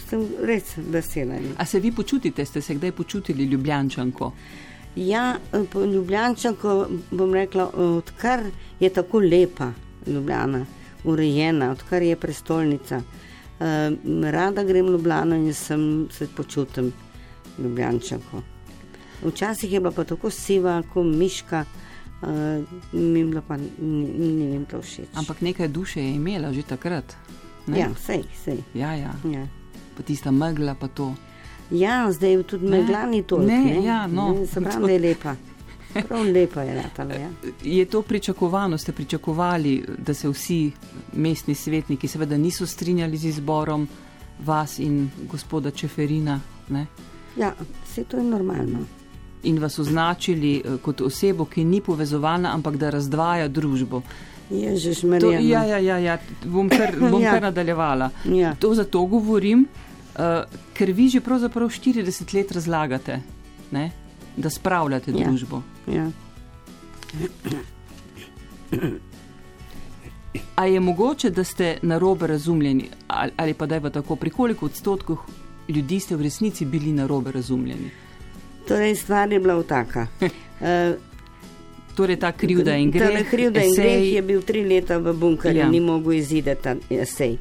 [0.07, 1.41] sem res vesela.
[1.59, 4.33] A se vi počutite, ste se kdaj počutili ljubljančanko?
[4.97, 5.39] Ja,
[5.75, 8.45] ljubljančanko bom rekla, odkar
[8.81, 9.73] je tako lepa
[10.07, 10.67] Ljubljana,
[11.05, 12.97] urejena, odkar je prestolnica.
[12.99, 16.93] Uh, rada grem v Ljubljano in sem, se počutim
[17.59, 18.43] ljubljančanko.
[19.23, 21.65] Včasih je bila pa tako siva, kot miška.
[22.23, 22.29] Uh,
[22.93, 25.09] mi je pa ni, ni, ni to všeč.
[25.15, 27.17] Ampak nekaj duše je imela že takrat.
[27.67, 27.79] Ne?
[27.79, 28.57] Ja, vse, vse.
[28.75, 29.15] Ja, ja.
[29.25, 29.47] ja
[29.97, 31.15] pa tista megla, pa to.
[31.73, 33.39] Ja, zdaj je tudi megla, ni to.
[33.39, 34.33] Ne, ne, ja, no.
[34.33, 35.35] ne, pravi, da je lepa.
[36.09, 37.15] Prav lepa je letala.
[37.15, 37.29] Ja.
[37.63, 40.71] Je to pričakovano, ste pričakovali, da se vsi
[41.13, 43.89] mestni svetniki seveda niso strinjali z izborom
[44.45, 46.41] vas in gospoda Čeferina?
[46.69, 46.87] Ne?
[47.37, 47.55] Ja,
[47.85, 48.79] vse to je normalno.
[49.43, 54.03] In vas označili eh, kot osebo, ki ni povezovalna, ampak da razdvaja družbo.
[54.51, 57.33] Ježiš, to, ja, ja, ja, ja, bom kar, bom ja.
[57.33, 58.11] kar nadaljevala.
[58.25, 58.55] Ja.
[58.55, 59.67] To zato govorim,
[60.18, 60.44] uh,
[60.75, 63.20] ker vi že pravzaprav 40 let razlagate,
[63.70, 63.90] ne,
[64.37, 65.27] da spravljate ja.
[65.27, 65.62] družbo.
[65.87, 66.11] Ja.
[70.57, 74.31] A je mogoče, da ste na robe razumljeni, ali, ali pa da je tako, pri
[74.31, 75.16] koliko odstotkih
[75.68, 77.90] ljudi ste v resnici bili na robe razumljeni?
[78.68, 80.07] Torej, stvar je bila taka.
[80.20, 80.29] Uh,
[81.96, 83.18] Torej, ta krivda in greh.
[83.18, 85.68] Ta krivda in greh je bil tri leta v bunkerju, ja.
[85.68, 87.37] ni mogel izideti ta esej.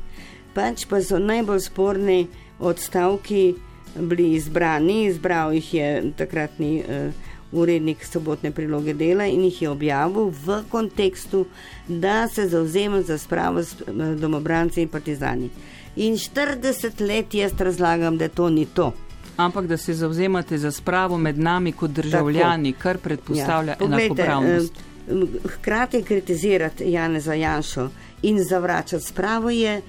[0.54, 2.28] Pač pa so najbolj sporni
[2.62, 3.56] odstavki
[3.96, 7.14] bili izbrani, izbral jih je takratni uh,
[7.52, 11.46] urednik sobotne priloge dela in jih je objavil v kontekstu,
[11.88, 15.50] da se zauzema za spravo s uh, domobranci in partizani.
[15.96, 18.94] In 40 let jaz razlagam, da to ni to
[19.38, 22.84] ampak da se zauzemate za spravo med nami kot državljani, Tako.
[22.84, 23.86] kar predpostavlja ja.
[23.86, 24.74] enakopravnost.
[25.46, 27.90] Hkrati kritizirati Janeza Janšo
[28.22, 29.82] in zavračati spravo je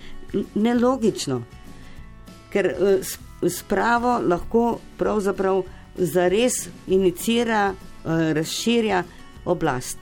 [0.55, 1.43] nelogično,
[2.53, 5.63] ker eh, spravo lahko pravzaprav
[5.97, 9.03] zares inicira, eh, razširja
[9.45, 9.99] oblast.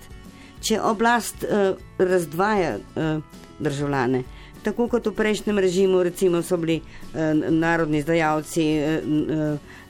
[0.61, 2.77] Če oblast eh, razdvaja
[3.61, 4.25] državljane,
[4.63, 9.03] tako kot v prejšnjem režimu, recimo so bili eh, narodni izdajalci, eh,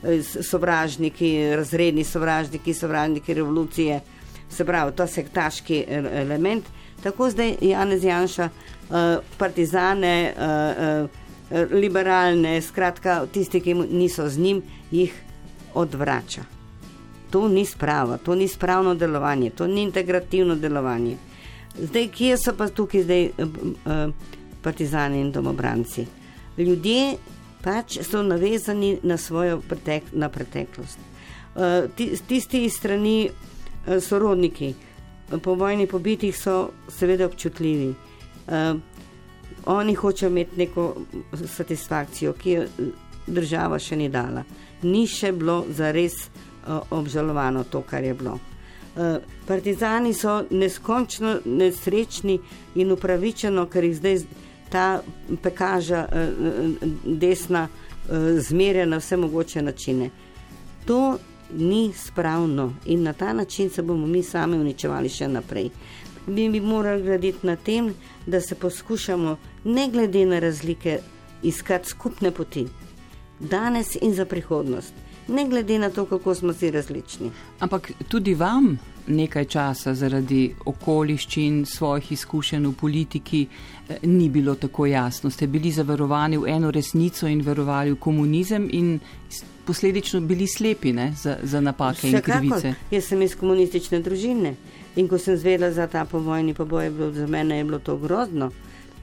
[0.03, 4.01] eh, sovražniki, razredni sovražniki, sovražniki revolucije,
[4.49, 6.65] se pravi, to sektaški element.
[7.03, 11.07] Tako zdaj Janez Janša eh, partizane, eh,
[11.71, 14.61] liberalne, skratka, tisti, ki niso z njim,
[14.91, 15.13] jih
[15.73, 16.41] odvrača.
[17.31, 21.17] To ni sprava, to ni spravno delovanje, to ni integrativno delovanje.
[21.79, 24.13] Zdaj, kje so pa tukaj zdaj uh,
[24.61, 26.05] partizani in domobranci?
[26.57, 27.15] Ljudje
[27.63, 30.99] pač so navezani na svojo pretek, na preteklost.
[31.55, 31.87] Uh,
[32.27, 33.29] tisti iz strani
[33.99, 34.73] sorodniki,
[35.43, 37.93] po vojni pobitih, so seveda občutljivi.
[39.65, 40.95] Oni hočejo imeti neko
[41.45, 42.63] satisfakcijo, ki jo
[43.27, 44.43] država še ni dala.
[44.83, 48.39] Ni še bilo za res uh, obžalovano to, kar je bilo.
[48.95, 52.39] Uh, partizani so neskončno nesrečni
[52.75, 54.23] in upravičeno, ker jih zdaj
[54.71, 54.87] ta
[55.43, 57.67] pekaža uh, desna
[58.41, 60.09] zmerja na vse mogoče načine.
[60.89, 61.17] To
[61.53, 65.69] ni spravno in na ta način se bomo mi sami uničevali še naprej.
[66.27, 67.93] Mi bi morali graditi na tem,
[68.25, 70.99] da se poskušamo, ne glede na razlike,
[71.43, 72.67] iskati skupne poti,
[73.39, 74.93] danes in za prihodnost,
[75.27, 77.31] ne glede na to, kako smo si različni.
[77.59, 83.47] Ampak tudi vam nekaj časa zaradi okoliščin, svojih izkušenj v politiki,
[83.89, 85.29] eh, ni bilo tako jasno.
[85.29, 88.99] Ste bili zavarovani v eno resnico in verovali v komunizem in
[89.65, 92.31] posledično bili slepi ne, za, za napake Vsekako.
[92.31, 92.73] in krivice.
[92.91, 94.55] Jaz sem iz komunistične družine
[94.95, 98.51] in ko sem zvedela za ta povojni poboj, za mene je bilo to grozno.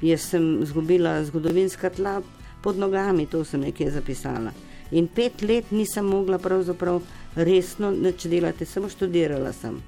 [0.03, 2.23] Jaz sem izgubila zgodovinska tla
[2.63, 4.53] pod nogami, to sem nekje zapisala.
[4.91, 7.03] In pet let nisem mogla pravzaprav
[7.37, 9.83] resno nič delati, samo študirala sem.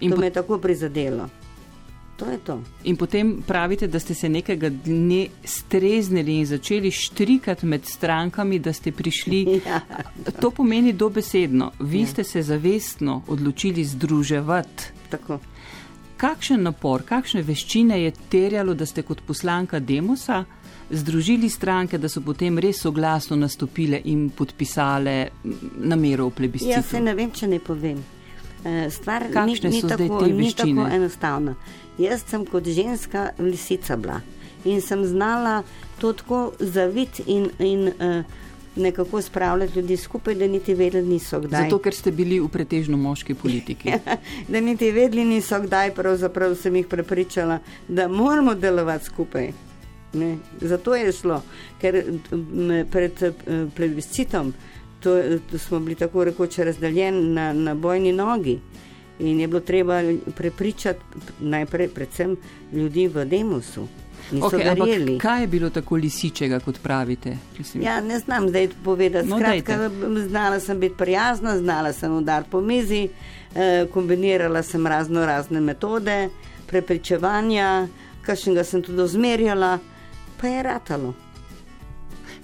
[0.00, 1.28] In to me je tako prizadelo.
[2.16, 2.62] To je to.
[2.84, 8.72] In potem pravite, da ste se nekega dne streznili in začeli štrikati med strankami, da
[8.72, 9.42] ste prišli.
[9.66, 9.80] Ja.
[10.40, 11.72] To pomeni dobesedno.
[11.80, 12.06] Vi ja.
[12.06, 14.84] ste se zavestno odločili združevati.
[15.10, 15.38] Tako.
[16.22, 20.44] Kakšen napor, kakšne veščine je terjalo, da ste kot poslanka Demosa
[20.90, 25.16] združili stranke, da so potem res soglasno nastopile in podpisale
[25.82, 26.76] namero v plebiscitu?
[26.76, 27.98] Jaz se ne vem, če ne povem.
[28.62, 31.56] Eh, stvar ni, ni, tako, ni tako enostavna.
[31.98, 34.20] Jaz sem kot ženska lisica bila
[34.64, 35.64] in sem znala
[35.98, 38.22] to tako zaviti in, in uh,
[38.76, 41.64] nekako spravljati ljudi skupaj, da niti vedeli niso kdaj.
[41.64, 43.92] Zato, ker ste bili v pretežno moški politiki.
[44.52, 47.58] da niti vedeli niso kdaj, pravzaprav sem jih prepričala,
[47.88, 49.52] da moramo delovati skupaj.
[50.12, 50.36] Ne?
[50.60, 51.42] Zato je šlo,
[51.80, 52.02] ker
[52.90, 54.52] pred uh, plebiscitom
[55.02, 58.58] to, to smo bili tako rekoč razdeljeni na, na bojni nogi.
[59.18, 60.02] In je bilo treba
[60.36, 61.00] prepričati
[61.40, 62.36] najprej, predvsem
[62.72, 63.86] ljudi v Demosu.
[64.32, 64.88] Okay, ampak,
[65.20, 67.36] kaj je bilo tako lisičega, kot pravite?
[67.74, 69.28] Ja, ne znam zdaj povedati.
[69.28, 69.90] No, Skratka,
[70.28, 73.08] znala sem biti prijazna, znala sem udariti po mizi,
[73.54, 76.28] eh, kombinirala sem razno razne metode,
[76.66, 77.88] prepričevanja,
[78.22, 79.78] kakšnega sem tudi ozmerjala,
[80.40, 81.14] pa je ratalo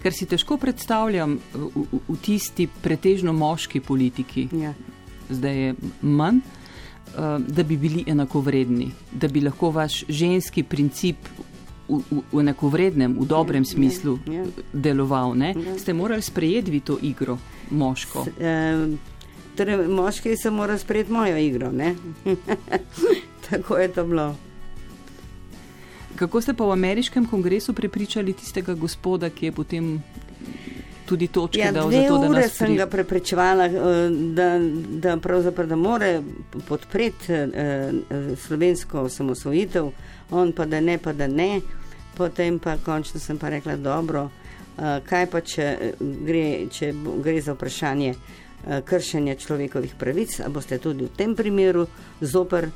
[0.03, 4.73] ker si težko predstavljam v, v, v tisti pretežno moški politiki, ja.
[5.31, 11.29] zdaj je manj, uh, da bi bili enakovredni, da bi lahko vaš ženski princip
[11.89, 14.45] v, v, enakovrednem, v dobrem ja, smislu ja, ja.
[14.73, 15.37] deloval.
[15.37, 15.79] Ja.
[15.79, 17.39] Ste morali sprejeti to igro,
[17.71, 18.25] moško.
[18.25, 18.99] S, uh,
[19.57, 21.73] torej, moški so morali sprejeti mojo igro.
[23.51, 24.37] Tako je to bilo.
[26.19, 30.03] Kako ste pa v ameriškem kongresu prepričali tistega gospoda, ki je potem
[31.09, 33.73] tudi točke ja, dal za to, da nas sem ga prepričevala, eh,
[34.11, 36.23] da, da pravzaprav da more
[36.69, 37.93] podpreti eh,
[38.37, 39.91] slovensko osamosvojitev,
[40.31, 41.61] on pa da ne, pa da ne.
[42.17, 44.29] Potem pa končno sem pa rekla, dobro,
[44.79, 46.93] eh, kaj pa če gre, če
[47.25, 48.15] gre za vprašanje
[48.85, 51.87] kršenja človekovih pravic, a boste tudi v tem primeru
[52.21, 52.67] zoper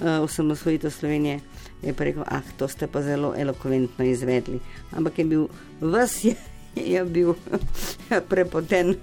[0.00, 1.40] osamosvojitev Slovenije
[1.82, 4.60] je pa rekel, ah, to ste pa zelo elokventno izvedli.
[4.96, 5.46] Ampak je bil
[5.80, 6.24] vas,
[6.76, 7.34] je, bil
[8.30, 8.94] prepoten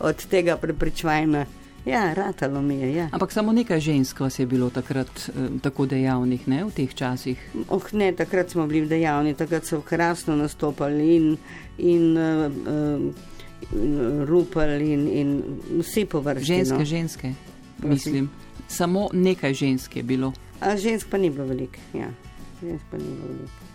[0.00, 1.46] od tega prepričvanja.
[1.86, 2.94] Ja, ratalo mi je.
[2.94, 3.08] Ja.
[3.12, 7.38] Ampak samo nekaj žensk vas je bilo takrat eh, tako dejavnih, ne v teh časih?
[7.68, 11.36] Oh, ne, takrat smo bili dejavni, takrat so krasno nastopali in,
[11.78, 15.42] in uh, uh, rupali in, in
[15.78, 16.44] vsi površni.
[16.46, 16.84] Ženske, no.
[16.84, 17.34] ženske,
[17.76, 17.92] Prosim.
[17.92, 18.30] mislim.
[18.68, 20.32] Samo nekaj žensk je bilo.
[20.60, 21.78] A žensk pa ni bilo veliko.
[21.94, 22.10] Ja.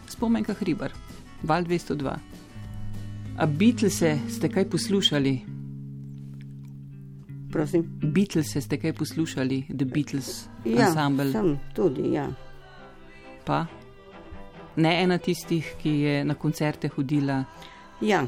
[0.09, 0.91] Spomenka hribar,
[1.43, 2.30] val 202.
[3.41, 5.41] A Beatlese ste kaj poslušali?
[7.51, 7.99] Prosim.
[8.13, 11.31] Beatlese ste kaj poslušali, The Beatles ja, ensemble?
[11.31, 12.27] Sem tudi, ja.
[13.45, 13.65] Pa?
[14.75, 17.39] Ne ena tistih, ki je na koncerte hodila?
[18.01, 18.27] Ja,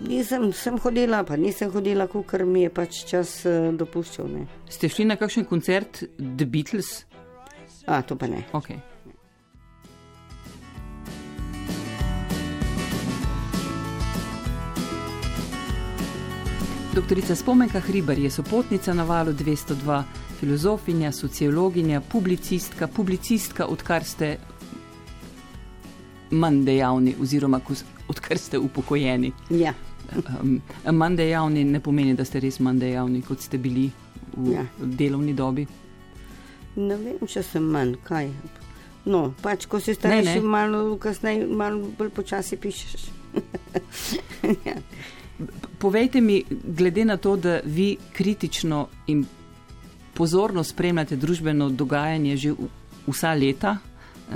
[0.00, 4.28] nisem sem hodila, pa nisem hodila, ker mi je pač čas uh, dopuščal.
[4.28, 4.44] Ne.
[4.68, 7.06] Ste šli na kakšen koncert The Beatles?
[7.86, 8.44] A, to pa ne.
[8.52, 8.76] Okay.
[16.98, 20.02] Doktorica Spomenka Hriber je sopotnica na valu 202,
[20.40, 24.36] filozofinja, sociologinja, publicistka, publicistka, odkar ste
[26.30, 27.60] manj dejavni, oziroma
[28.08, 29.32] odkar ste upokojeni.
[29.50, 29.74] Ja.
[30.40, 30.60] Um,
[30.92, 33.92] manj dejavni ne pomeni, da ste res manj dejavni, kot ste bili
[34.34, 34.64] v ja.
[34.82, 35.68] delovni dobi.
[36.76, 38.32] Ne vem, če sem manj, kaj.
[39.06, 43.06] No, pač, ko si starejši, malo kasneje, malo bolj počasi pišeš.
[44.66, 44.74] ja.
[45.78, 49.24] Povejte mi, glede na to, da vi kritično in
[50.14, 52.54] pozorno spremljate družbeno dogajanje že
[53.06, 53.76] vsa leta,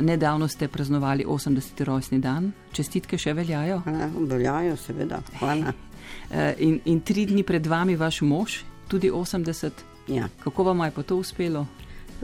[0.00, 1.84] nedavno ste praznovali 80.
[1.84, 3.82] rojstni dan, čestitke še veljajo?
[3.86, 5.22] Ja, veljajo, seveda.
[5.38, 5.72] Hvala.
[6.32, 8.56] Eh, in, in tri dni pred vami vaš mož,
[8.88, 9.70] tudi 80.
[10.08, 10.26] Ja.
[10.42, 11.66] Kako vam je pa to uspelo?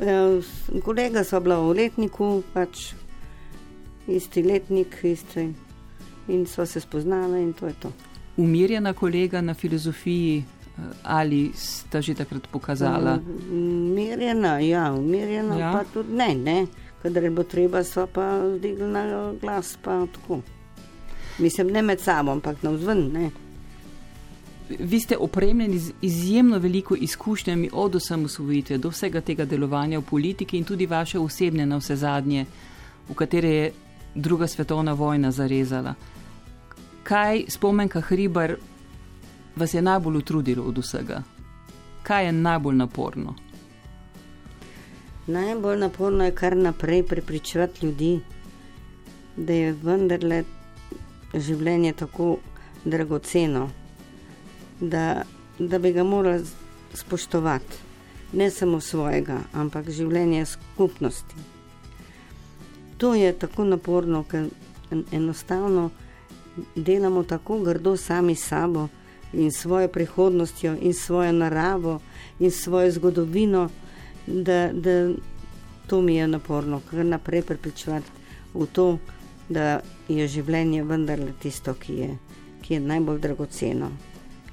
[0.01, 0.25] Ja,
[0.85, 2.91] kolega so bila v letniku, pač
[4.09, 5.47] isti letnik, isti.
[6.29, 7.93] In so se spoznali, in to je to.
[8.39, 13.19] Umirjena kolega na filozofiji, eh, ali sta že takrat pokazala?
[13.51, 15.73] Umirjena, ja, umirjena, ja.
[15.73, 16.67] pa tudi ne, ne.
[17.03, 20.41] Kadar je bilo treba, so pa zdigli na glas, pa tako.
[21.39, 23.31] Mislim, ne med sabo, ampak na vzven, ne.
[24.69, 30.59] Vi ste opremljeni z izjemno veliko izkušnjami od osamosvojitve do vsega tega delovanja v politiki
[30.59, 32.47] in tudi vaše osebne na vse zadnje,
[33.09, 33.73] v katere je
[34.15, 35.95] druga svetovna vojna zarezala.
[37.09, 38.57] Kaj spomenka Hribar
[39.57, 41.23] vas je najbolj utrudilo od vsega?
[42.03, 43.35] Kaj je najbolj naporno?
[45.27, 48.21] Najbolj naporno je kar naprej prepričevati ljudi,
[49.37, 50.43] da je vendarle
[51.35, 52.37] življenje tako
[52.85, 53.71] dragoceno
[54.81, 55.23] da,
[55.59, 56.45] da bi ga morali
[56.95, 57.79] spoštovati,
[58.33, 61.41] ne samo svojega, ampak življenje skupnosti.
[62.99, 64.51] To je tako naporno, ker
[65.13, 65.91] enostavno
[66.75, 68.89] delamo tako grdo sami sabo
[69.33, 72.01] in svojo prihodnostjo, in svojo naravo,
[72.39, 73.69] in svojo zgodovino,
[74.27, 75.11] da, da
[75.87, 78.11] to mi je naporno, kar naprej prepričevati
[78.55, 78.99] v to,
[79.49, 82.11] da je življenje vendarle tisto, ki je,
[82.63, 83.91] ki je najbolj dragoceno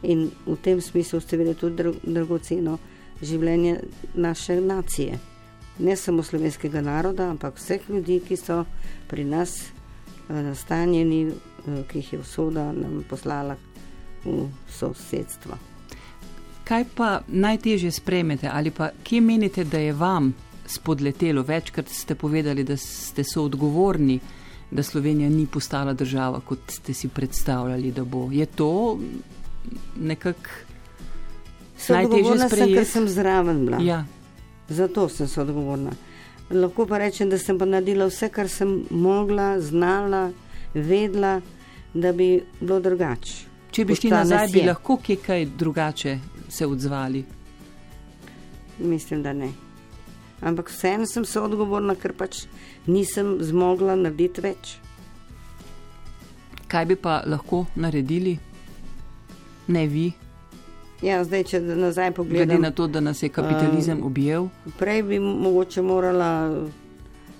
[0.06, 2.78] in v tem smislu seveda tudi dragoceno
[3.22, 3.80] življenje
[4.14, 5.20] naše nacije.
[5.80, 8.64] Ne samo slovenskega naroda, ampak vseh ljudi, ki so
[9.10, 11.34] pri nas eh, nastanjeni,
[11.66, 13.56] ki jih je usoda nam poslala
[14.26, 15.58] v sosedstvo.
[16.66, 20.34] Kaj pa najtežje spremete ali pa kje menite, da je vam
[20.66, 21.42] spodletelo?
[21.42, 24.20] Večkrat ste povedali, da ste so odgovorni,
[24.72, 28.30] da Slovenija ni postala država, kot ste si predstavljali, da bo.
[28.32, 29.00] Je to
[29.96, 30.50] nekako
[31.90, 32.74] najtežje sprejeti.
[32.74, 33.82] Ker sem zraven bila.
[33.82, 34.06] Ja.
[34.70, 35.92] Zato sem se odgovorna.
[36.50, 40.32] Lahko pa rečem, da sem pa naredila vse, kar sem mogla, znala,
[40.74, 41.42] vedela,
[41.96, 43.36] da bi bilo drugače.
[43.72, 46.18] Če bi šli nazaj, bi lahko kje kaj drugače
[46.50, 47.26] se odzvali.
[48.80, 49.50] Mislim, da ne.
[50.42, 52.46] Ampak vseeno sem se odgovorna, ker pač
[52.88, 54.76] nisem zmogla narediti več.
[56.68, 58.38] Kaj bi pa lahko naredili?
[59.68, 60.12] ne vi.
[61.02, 62.48] Ja, zdaj, če nazaj pogledam.
[62.48, 64.48] Glede na to, da nas je kapitalizem uh, objel.
[64.80, 66.30] Prej bi mogoče morala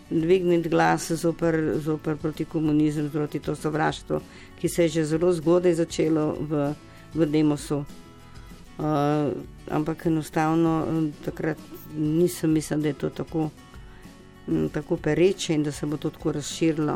[0.10, 4.20] dvigniti glas zoper, zoper proti komunizmu, proti to sovraštvo,
[4.60, 6.74] ki se je že zelo zgodaj začelo v,
[7.14, 7.86] v Demosu.
[8.76, 9.32] Uh,
[9.72, 10.86] ampak enostavno
[11.26, 11.58] takrat
[11.96, 13.50] nisem mislila, da je to tako,
[14.48, 16.96] m, tako pereče in da se bo to tako razširilo.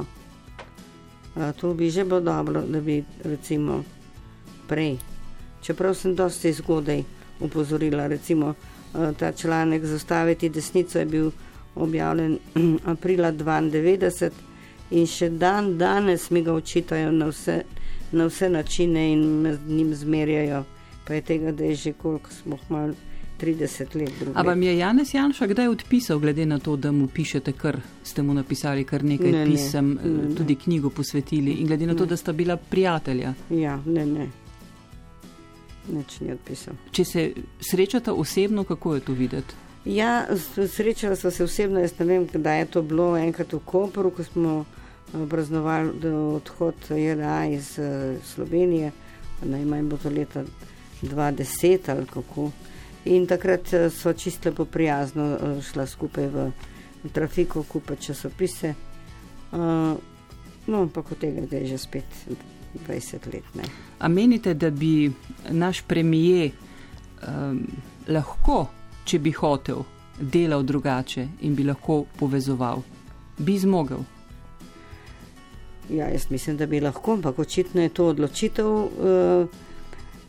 [1.36, 3.84] Uh, to bi že bilo dobro, da bi recimo
[4.68, 4.98] prej
[5.62, 7.04] čeprav sem dosti zgodaj
[7.40, 8.08] upozorila.
[8.08, 8.54] Recimo,
[8.96, 11.32] eh, ta članek Zastaviti desnico je bil
[11.76, 12.40] objavljen
[12.86, 14.30] aprila 92
[14.92, 17.62] in še dan danes mi ga očitajo na vse,
[18.12, 20.64] na vse načine in me z njim zmerjajo.
[21.08, 22.94] Pa je tega, da je že koliko smo malo.
[23.40, 24.12] 30 let.
[24.28, 28.22] Ampak vam je Janez Janša kdaj odpisal, glede na to, da mu pišete, kar ste
[28.22, 32.04] mu napisali, kar nekaj ne, pisem, ne, ne, tudi knjigo posvetili in glede na to,
[32.04, 32.10] ne.
[32.10, 33.34] da sta bila prijatelja?
[33.50, 34.28] Ja, ne, ne.
[35.88, 36.76] Nič ni odpisal.
[36.92, 37.32] Če se
[37.62, 39.56] srečata osebno, kako je to videti?
[39.86, 40.28] Ja,
[40.68, 44.24] srečala sem se osebno, jaz ne vem, kdaj je to bilo, enkrat v Koperu, ko
[44.24, 44.79] smo eh,
[45.30, 48.92] praznovali odhod JRA iz uh, Slovenije,
[49.44, 50.44] najmanj bo to leta
[51.02, 52.52] 2010 ali kako.
[53.06, 56.52] In takrat eh, so čisto lepo prijazno uh, šla skupaj v,
[57.14, 58.74] trafiko, kupa časopise.
[60.68, 62.06] No, pa kot tega, je že spet
[62.88, 63.56] 20 let.
[63.56, 63.64] Ne.
[64.00, 65.12] A menite, da bi
[65.50, 66.52] naš premijer
[67.28, 67.64] um,
[68.08, 68.68] lahko,
[69.06, 69.84] če bi hotel,
[70.20, 72.84] delal drugače in bi lahko povezoval,
[73.38, 74.04] bi zmogel?
[75.90, 79.50] Ja, jaz mislim, da bi lahko, ampak očitno je to odločitev uh,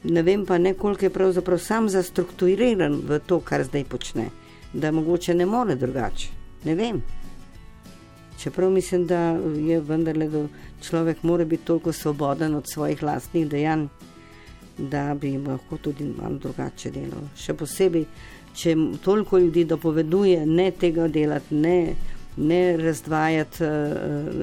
[0.04, 4.30] Ne vem pa ne, koliko je pravzaprav sam zastrukturiran v to, kar zdaj počne,
[4.72, 6.28] da mogoče ne more drugače.
[6.64, 7.02] Ne vem.
[8.40, 9.18] Čeprav mislim, da
[9.68, 10.46] je vendarle, da
[10.82, 13.86] človek mora biti toliko svoboden od svojih lastnih dejanj,
[14.78, 17.28] da bi lahko tudi malo drugače delal.
[17.36, 18.06] Še posebej,
[18.56, 21.94] če toliko ljudi dopoveduje, ne tega delati, ne,
[22.36, 23.70] ne razdvajati uh,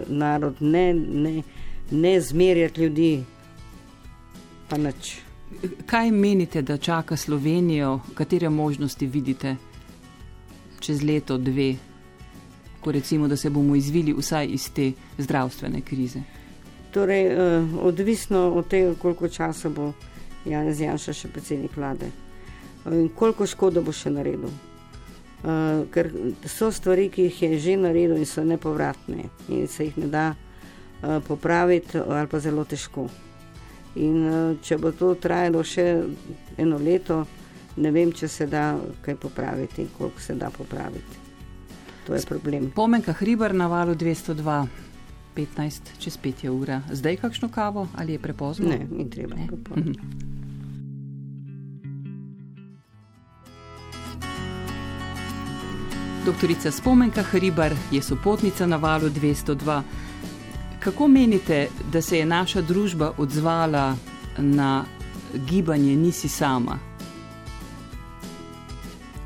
[0.08, 1.44] narod, ne, ne,
[1.92, 3.24] ne zmerjati ljudi,
[4.70, 5.18] pa nič.
[5.86, 9.56] Kaj menite, da čaka Slovenijo, katere možnosti vidite
[10.80, 11.76] čez leto, dve,
[12.82, 16.20] ko recimo, da se bomo izvili vsaj iz te zdravstvene krize?
[16.92, 19.94] Torej, eh, odvisno od tega, koliko časa bo
[20.46, 22.12] Janez Janša še predsednik vlade
[22.86, 24.50] in koliko škodo bo še naredil.
[25.38, 26.10] Uh, ker
[26.50, 30.34] so stvari, ki jih je že naredil in so nepovratne in se jih ne da
[30.34, 33.06] uh, popraviti ali pa zelo težko.
[33.96, 35.86] In uh, če bo to trajalo še
[36.58, 37.22] eno leto,
[37.78, 41.26] ne vem, če se da kaj popraviti in koliko se da popraviti.
[42.08, 42.72] To je problem.
[42.72, 44.66] Pomenka hriber na valu 202,
[45.36, 46.82] 15 čez 5 je ura.
[46.92, 48.70] Zdaj kakšno kavo ali je prepozno?
[48.70, 49.36] Ne, ni treba.
[49.36, 50.37] Ne.
[56.28, 59.82] Doktorica Spomenka Hribar je sopotnica na valu 202.
[60.80, 63.96] Kako menite, da se je naša družba odzvala
[64.38, 64.86] na
[65.50, 66.80] gibanje Nisi sama?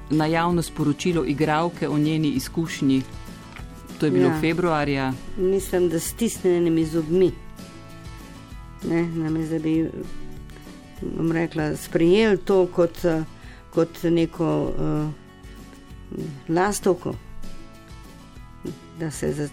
[0.09, 3.01] Na javno sporočilo igralke o njeni izkušnji,
[3.99, 4.39] to je bilo ja.
[4.41, 5.13] februarja.
[5.37, 7.31] Mislim, da stisnjenimi zobmi.
[8.89, 9.89] Ne, namest, da bi
[11.33, 12.97] rekla, sprejeli to kot,
[13.73, 14.71] kot neko.
[14.77, 15.20] Uh,
[16.49, 17.13] lastovko,
[18.99, 19.49] da se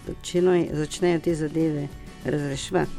[0.71, 1.87] začnejo te zadeve
[2.25, 2.91] razreševati.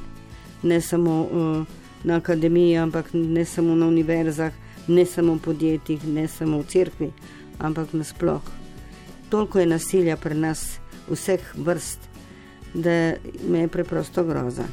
[0.63, 1.67] Ne samo uh,
[2.05, 4.53] na akademiji, ampak ne samo na univerzah,
[4.89, 7.13] ne samo v podjetjih, ne samo v cerkvi,
[7.59, 8.43] ampak nasploh.
[9.29, 10.79] Toliko je nasilja pri nas,
[11.11, 12.09] vseh vrst,
[12.75, 13.15] da
[13.49, 14.65] me je preprosto groza.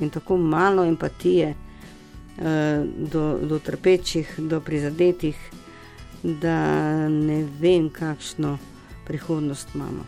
[0.00, 1.54] In tako malo empatije
[2.38, 2.44] uh,
[3.12, 5.36] do, do trpečih, do prizadetih
[6.22, 8.58] da ne vem, kakšno
[9.06, 10.04] prihodnost imamo.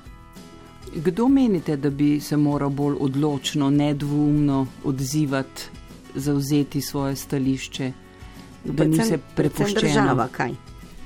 [0.94, 5.62] Kdo menite, da bi se moral bolj odločno, nedvoumno odzivati,
[6.14, 7.92] zauzeti svoje stališče,
[8.64, 9.80] da ni se prepuščeno?
[9.80, 10.54] Država, kaj?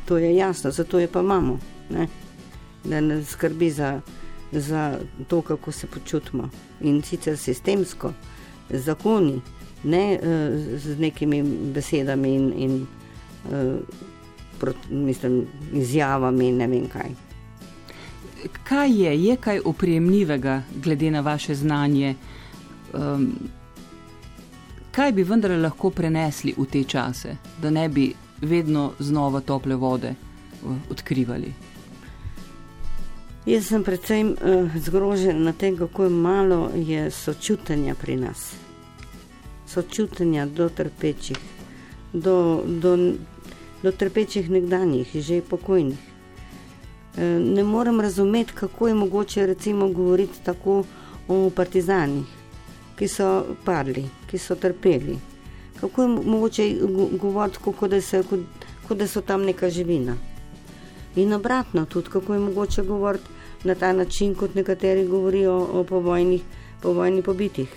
[0.04, 1.58] To je jasno, zato je pa imamo,
[1.90, 2.08] ne?
[2.84, 4.00] da ne skrbi za,
[4.52, 4.98] za
[5.28, 6.48] to, kako se počutimo.
[6.80, 8.12] In sicer sistemsko,
[8.70, 9.40] zakoni,
[9.84, 10.28] ne uh,
[10.78, 11.42] z nekimi
[11.74, 12.52] besedami in.
[12.56, 12.86] in
[13.50, 14.10] uh,
[14.90, 17.10] mislim, izjavami in ne vem kaj.
[18.64, 22.14] Kaj je, je kaj opremljivega, glede na vaše znanje?
[22.94, 23.32] Um,
[24.90, 30.14] kaj bi vendarle lahko prenesli v te čase, da ne bi vedno znova tople vode
[30.14, 31.52] uh, odkrivali?
[33.46, 38.52] Jaz sem predvsem uh, zgrožen na tem, kako malo je sočutanja pri nas.
[39.66, 41.38] Sočutanja do trpečih,
[42.12, 42.96] do, do
[43.82, 45.98] do trpečih nekdanjih, že pokojnih.
[47.16, 50.84] E, ne morem razumeti, kako je mogoče recimo govoriti tako
[51.28, 52.26] o partizanih,
[52.96, 55.18] ki so padli, ki so trpeli.
[55.80, 56.76] Kako je mogoče
[57.20, 58.00] govoriti, kot da,
[58.94, 60.16] da so tam neka živina.
[61.16, 63.24] In obratno, tudi kako je mogoče govoriti
[63.64, 66.42] na ta način, kot nekateri govorijo o povojnih,
[66.82, 67.68] povojnih pobitih.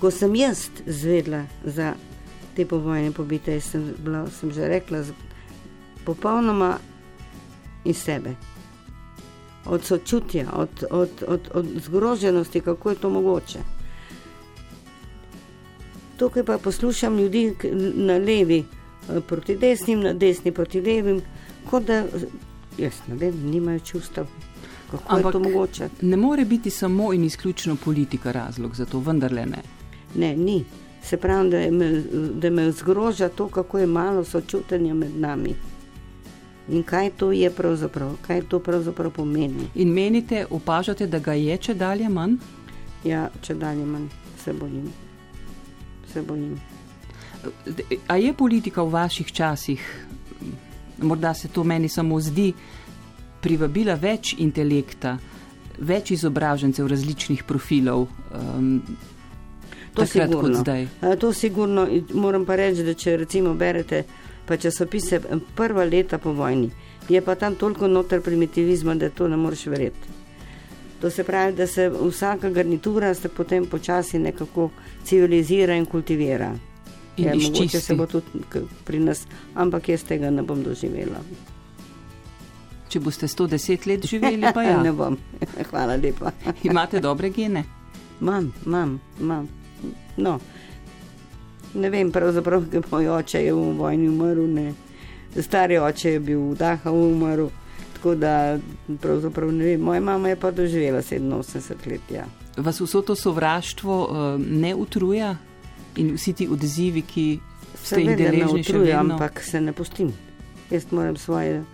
[0.00, 1.94] Ko sem jaz zvedla za
[2.56, 5.04] te povojne pobite, sem, bila, sem že rekla,
[6.04, 6.78] popolnoma
[7.84, 8.34] iz sebe.
[9.66, 13.58] Od sočutja, od, od, od, od zgroženosti, kako je to mogoče.
[16.16, 17.54] Tukaj pa poslušam ljudi
[17.94, 21.22] na levi eh, proti desnim, na desni proti levim,
[21.70, 22.04] kot da
[22.78, 24.26] jaz ne vem, nimajo čustev.
[24.90, 25.88] Kako Ampak je to mogoče?
[26.02, 29.62] Ne more biti samo in izključno politika razlog za to, vendar le ne.
[30.14, 30.64] Ne, ni.
[31.02, 31.90] Se pravi, da me,
[32.34, 35.54] da me zgroža to, kako je malo sočutanja med nami.
[36.68, 39.66] In kaj to je pravzaprav, kaj to pravzaprav pomeni.
[39.74, 42.36] In menite, opažate, da ga je če dalje manj?
[43.04, 44.06] Ja, če dalje manj,
[44.44, 44.92] se bojim.
[46.12, 46.60] Se bojim.
[48.06, 49.82] A je politika v vaših časih,
[51.02, 52.52] morda se to meni samo zdi,
[53.40, 55.16] privabila več intelekta,
[55.80, 58.06] več izobražencev različnih profilov?
[58.36, 58.82] Um,
[60.00, 60.64] To je sigurno.
[61.18, 61.84] To sigurno.
[62.14, 64.04] Moram pa reči, da če recimo berete
[64.46, 65.20] pa časopise
[65.54, 66.70] prva leta po vojni,
[67.08, 70.08] je pa tam toliko noter primitivizma, da to ne moreš verjeti.
[71.00, 74.70] To se pravi, da se vsaka garnitura se potem počasi nekako
[75.04, 76.50] civilizira in kultivira.
[77.16, 77.80] In Ja, mogoče izčisti.
[77.80, 78.26] se bo tudi
[78.84, 79.22] pri nas,
[79.54, 81.20] ampak jaz tega ne bom doživela.
[82.88, 84.82] Če boste 110 let živeli, pa ja.
[84.82, 85.16] ne bom.
[85.70, 86.32] Hvala lepa.
[86.64, 87.64] Imate dobre gene.
[88.20, 89.48] Imam, imam, imam.
[90.16, 90.38] No,
[91.74, 94.72] ne vem, pravzaprav, moj oče je v vojni umrl, ne.
[95.36, 97.48] Stari oče je bil v Dachau umrl,
[97.94, 98.58] tako da
[99.00, 99.80] pravzaprav ne vem.
[99.80, 102.26] Moja mama je pa doživela 87 let, ja.
[102.56, 105.36] Vas vso to sovraštvo uh, ne utruja
[105.96, 107.26] in vsi ti odzivi, ki
[107.82, 109.14] ste jih deležni utruje, vedno?
[109.14, 110.12] ampak se ne pustim.
[110.70, 111.64] Jaz moram svoje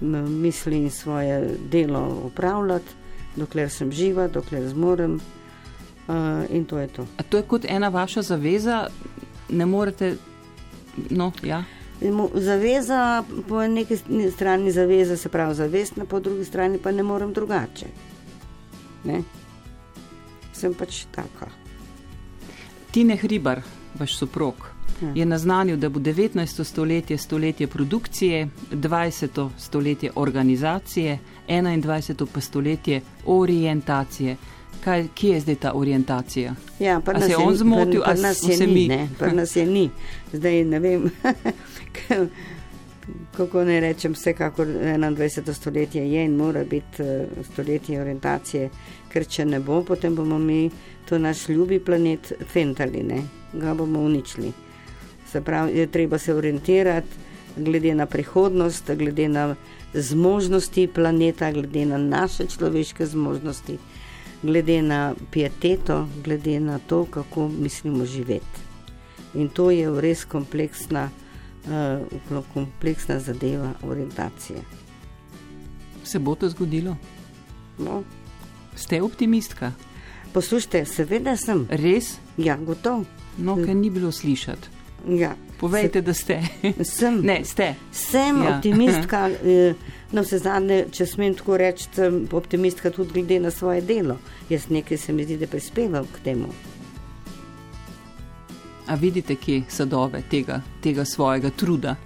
[0.00, 2.94] misli in svoje delo upravljati,
[3.36, 5.20] dokler sem živa, dokler zmorem.
[6.12, 7.06] Uh, in to je to.
[7.16, 8.86] A to je kot ena vaša zaveza,
[9.48, 10.16] ne morete.
[11.10, 11.64] No, ja.
[12.34, 13.96] Zaveza, po neki
[14.32, 17.86] strani zaveza se pravi zavestna, po drugi strani pa ne morem drugače.
[19.04, 19.22] Ne?
[20.52, 21.48] Sem pač taka.
[22.90, 23.62] Tine Hribar,
[23.98, 24.54] vaš soprog,
[25.02, 25.12] Ja.
[25.14, 26.64] je naznanil, da bo 19.
[26.64, 29.50] stoletje stoletje produkcije, 20.
[29.58, 32.26] stoletje organizacije, 21.
[32.32, 34.36] pa stoletje orientacije.
[34.82, 36.54] Kaj, kje je zdaj ta orientacija?
[36.78, 39.08] Ja, pri A nas se je on zmotil, pri- a pri nas je ni, ne,
[39.18, 39.90] pri nas je ni.
[40.32, 41.10] Zdaj ne vem,
[43.36, 45.52] kako naj rečem, vsekakor 21.
[45.52, 48.70] stoletje je in mora biti eh, stoletje orientacije,
[49.08, 50.70] ker če ne bo, potem bomo mi
[51.04, 53.22] to naš ljubi planet fentali, ne,
[53.52, 54.52] ga bomo uničili.
[55.30, 57.08] Se pravi, je treba se orientirati
[57.56, 59.54] glede na prihodnost, glede na
[59.94, 63.78] zmožnosti planeta, glede na naše človeške zmožnosti,
[64.42, 68.60] glede na pieteto, glede na to, kako mislimo živeti.
[69.34, 71.10] In to je res kompleksna,
[71.64, 74.58] uh, kompleksna zadeva orientacije.
[76.04, 76.96] Se bo to zgodilo?
[77.78, 78.02] No,
[78.76, 79.72] Ste optimistka?
[80.32, 82.18] poslušajte, seveda sem, Res?
[82.36, 83.04] ja, gotov.
[83.38, 84.68] No, ker ni bilo slišati.
[85.10, 86.40] Ja, Povejte, da ste.
[86.84, 87.20] sem.
[87.20, 87.74] ne, ste.
[87.92, 88.56] Sem Ja.
[88.56, 89.74] optimistka, eh,
[90.12, 94.18] na vse zadnje, če smem tako reči, sem optimistka tudi glede na svoje delo.
[94.50, 96.48] Jaz nekaj se mi zdi, da prispevam k temu.
[98.86, 101.96] A vidite, kje sadove tega, tega svojega truda?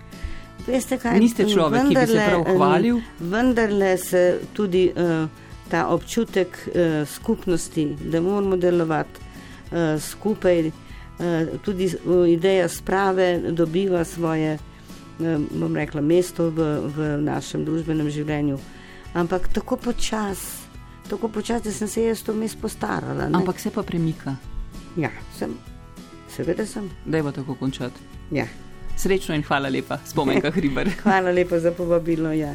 [0.67, 3.01] Veste, kaj, Niste človek, ki bi se prav vendarle, hvalil?
[3.21, 5.29] Vendarle se tudi uh,
[5.71, 14.05] ta občutek uh, skupnosti, da moramo delovati uh, skupaj, uh, tudi uh, ideja sprave dobiva
[14.05, 14.76] svoje, um,
[15.51, 18.59] bom rekla, mesto v, v našem družbenem življenju.
[19.17, 20.69] Ampak tako počasi,
[21.09, 23.29] tako počasi, da sem se jaz to mes postarala.
[23.29, 23.37] ne.
[23.37, 24.37] Ampak se pa premika.
[24.97, 25.57] Ja, sem,
[26.29, 26.91] seveda sem.
[27.05, 28.01] Dajmo tako končati.
[28.31, 28.45] Ja.
[28.97, 30.89] Srečno in hvala lepa, spomenka Hribar.
[31.03, 32.33] Hvala lepa za povabilo.
[32.33, 32.55] Ja.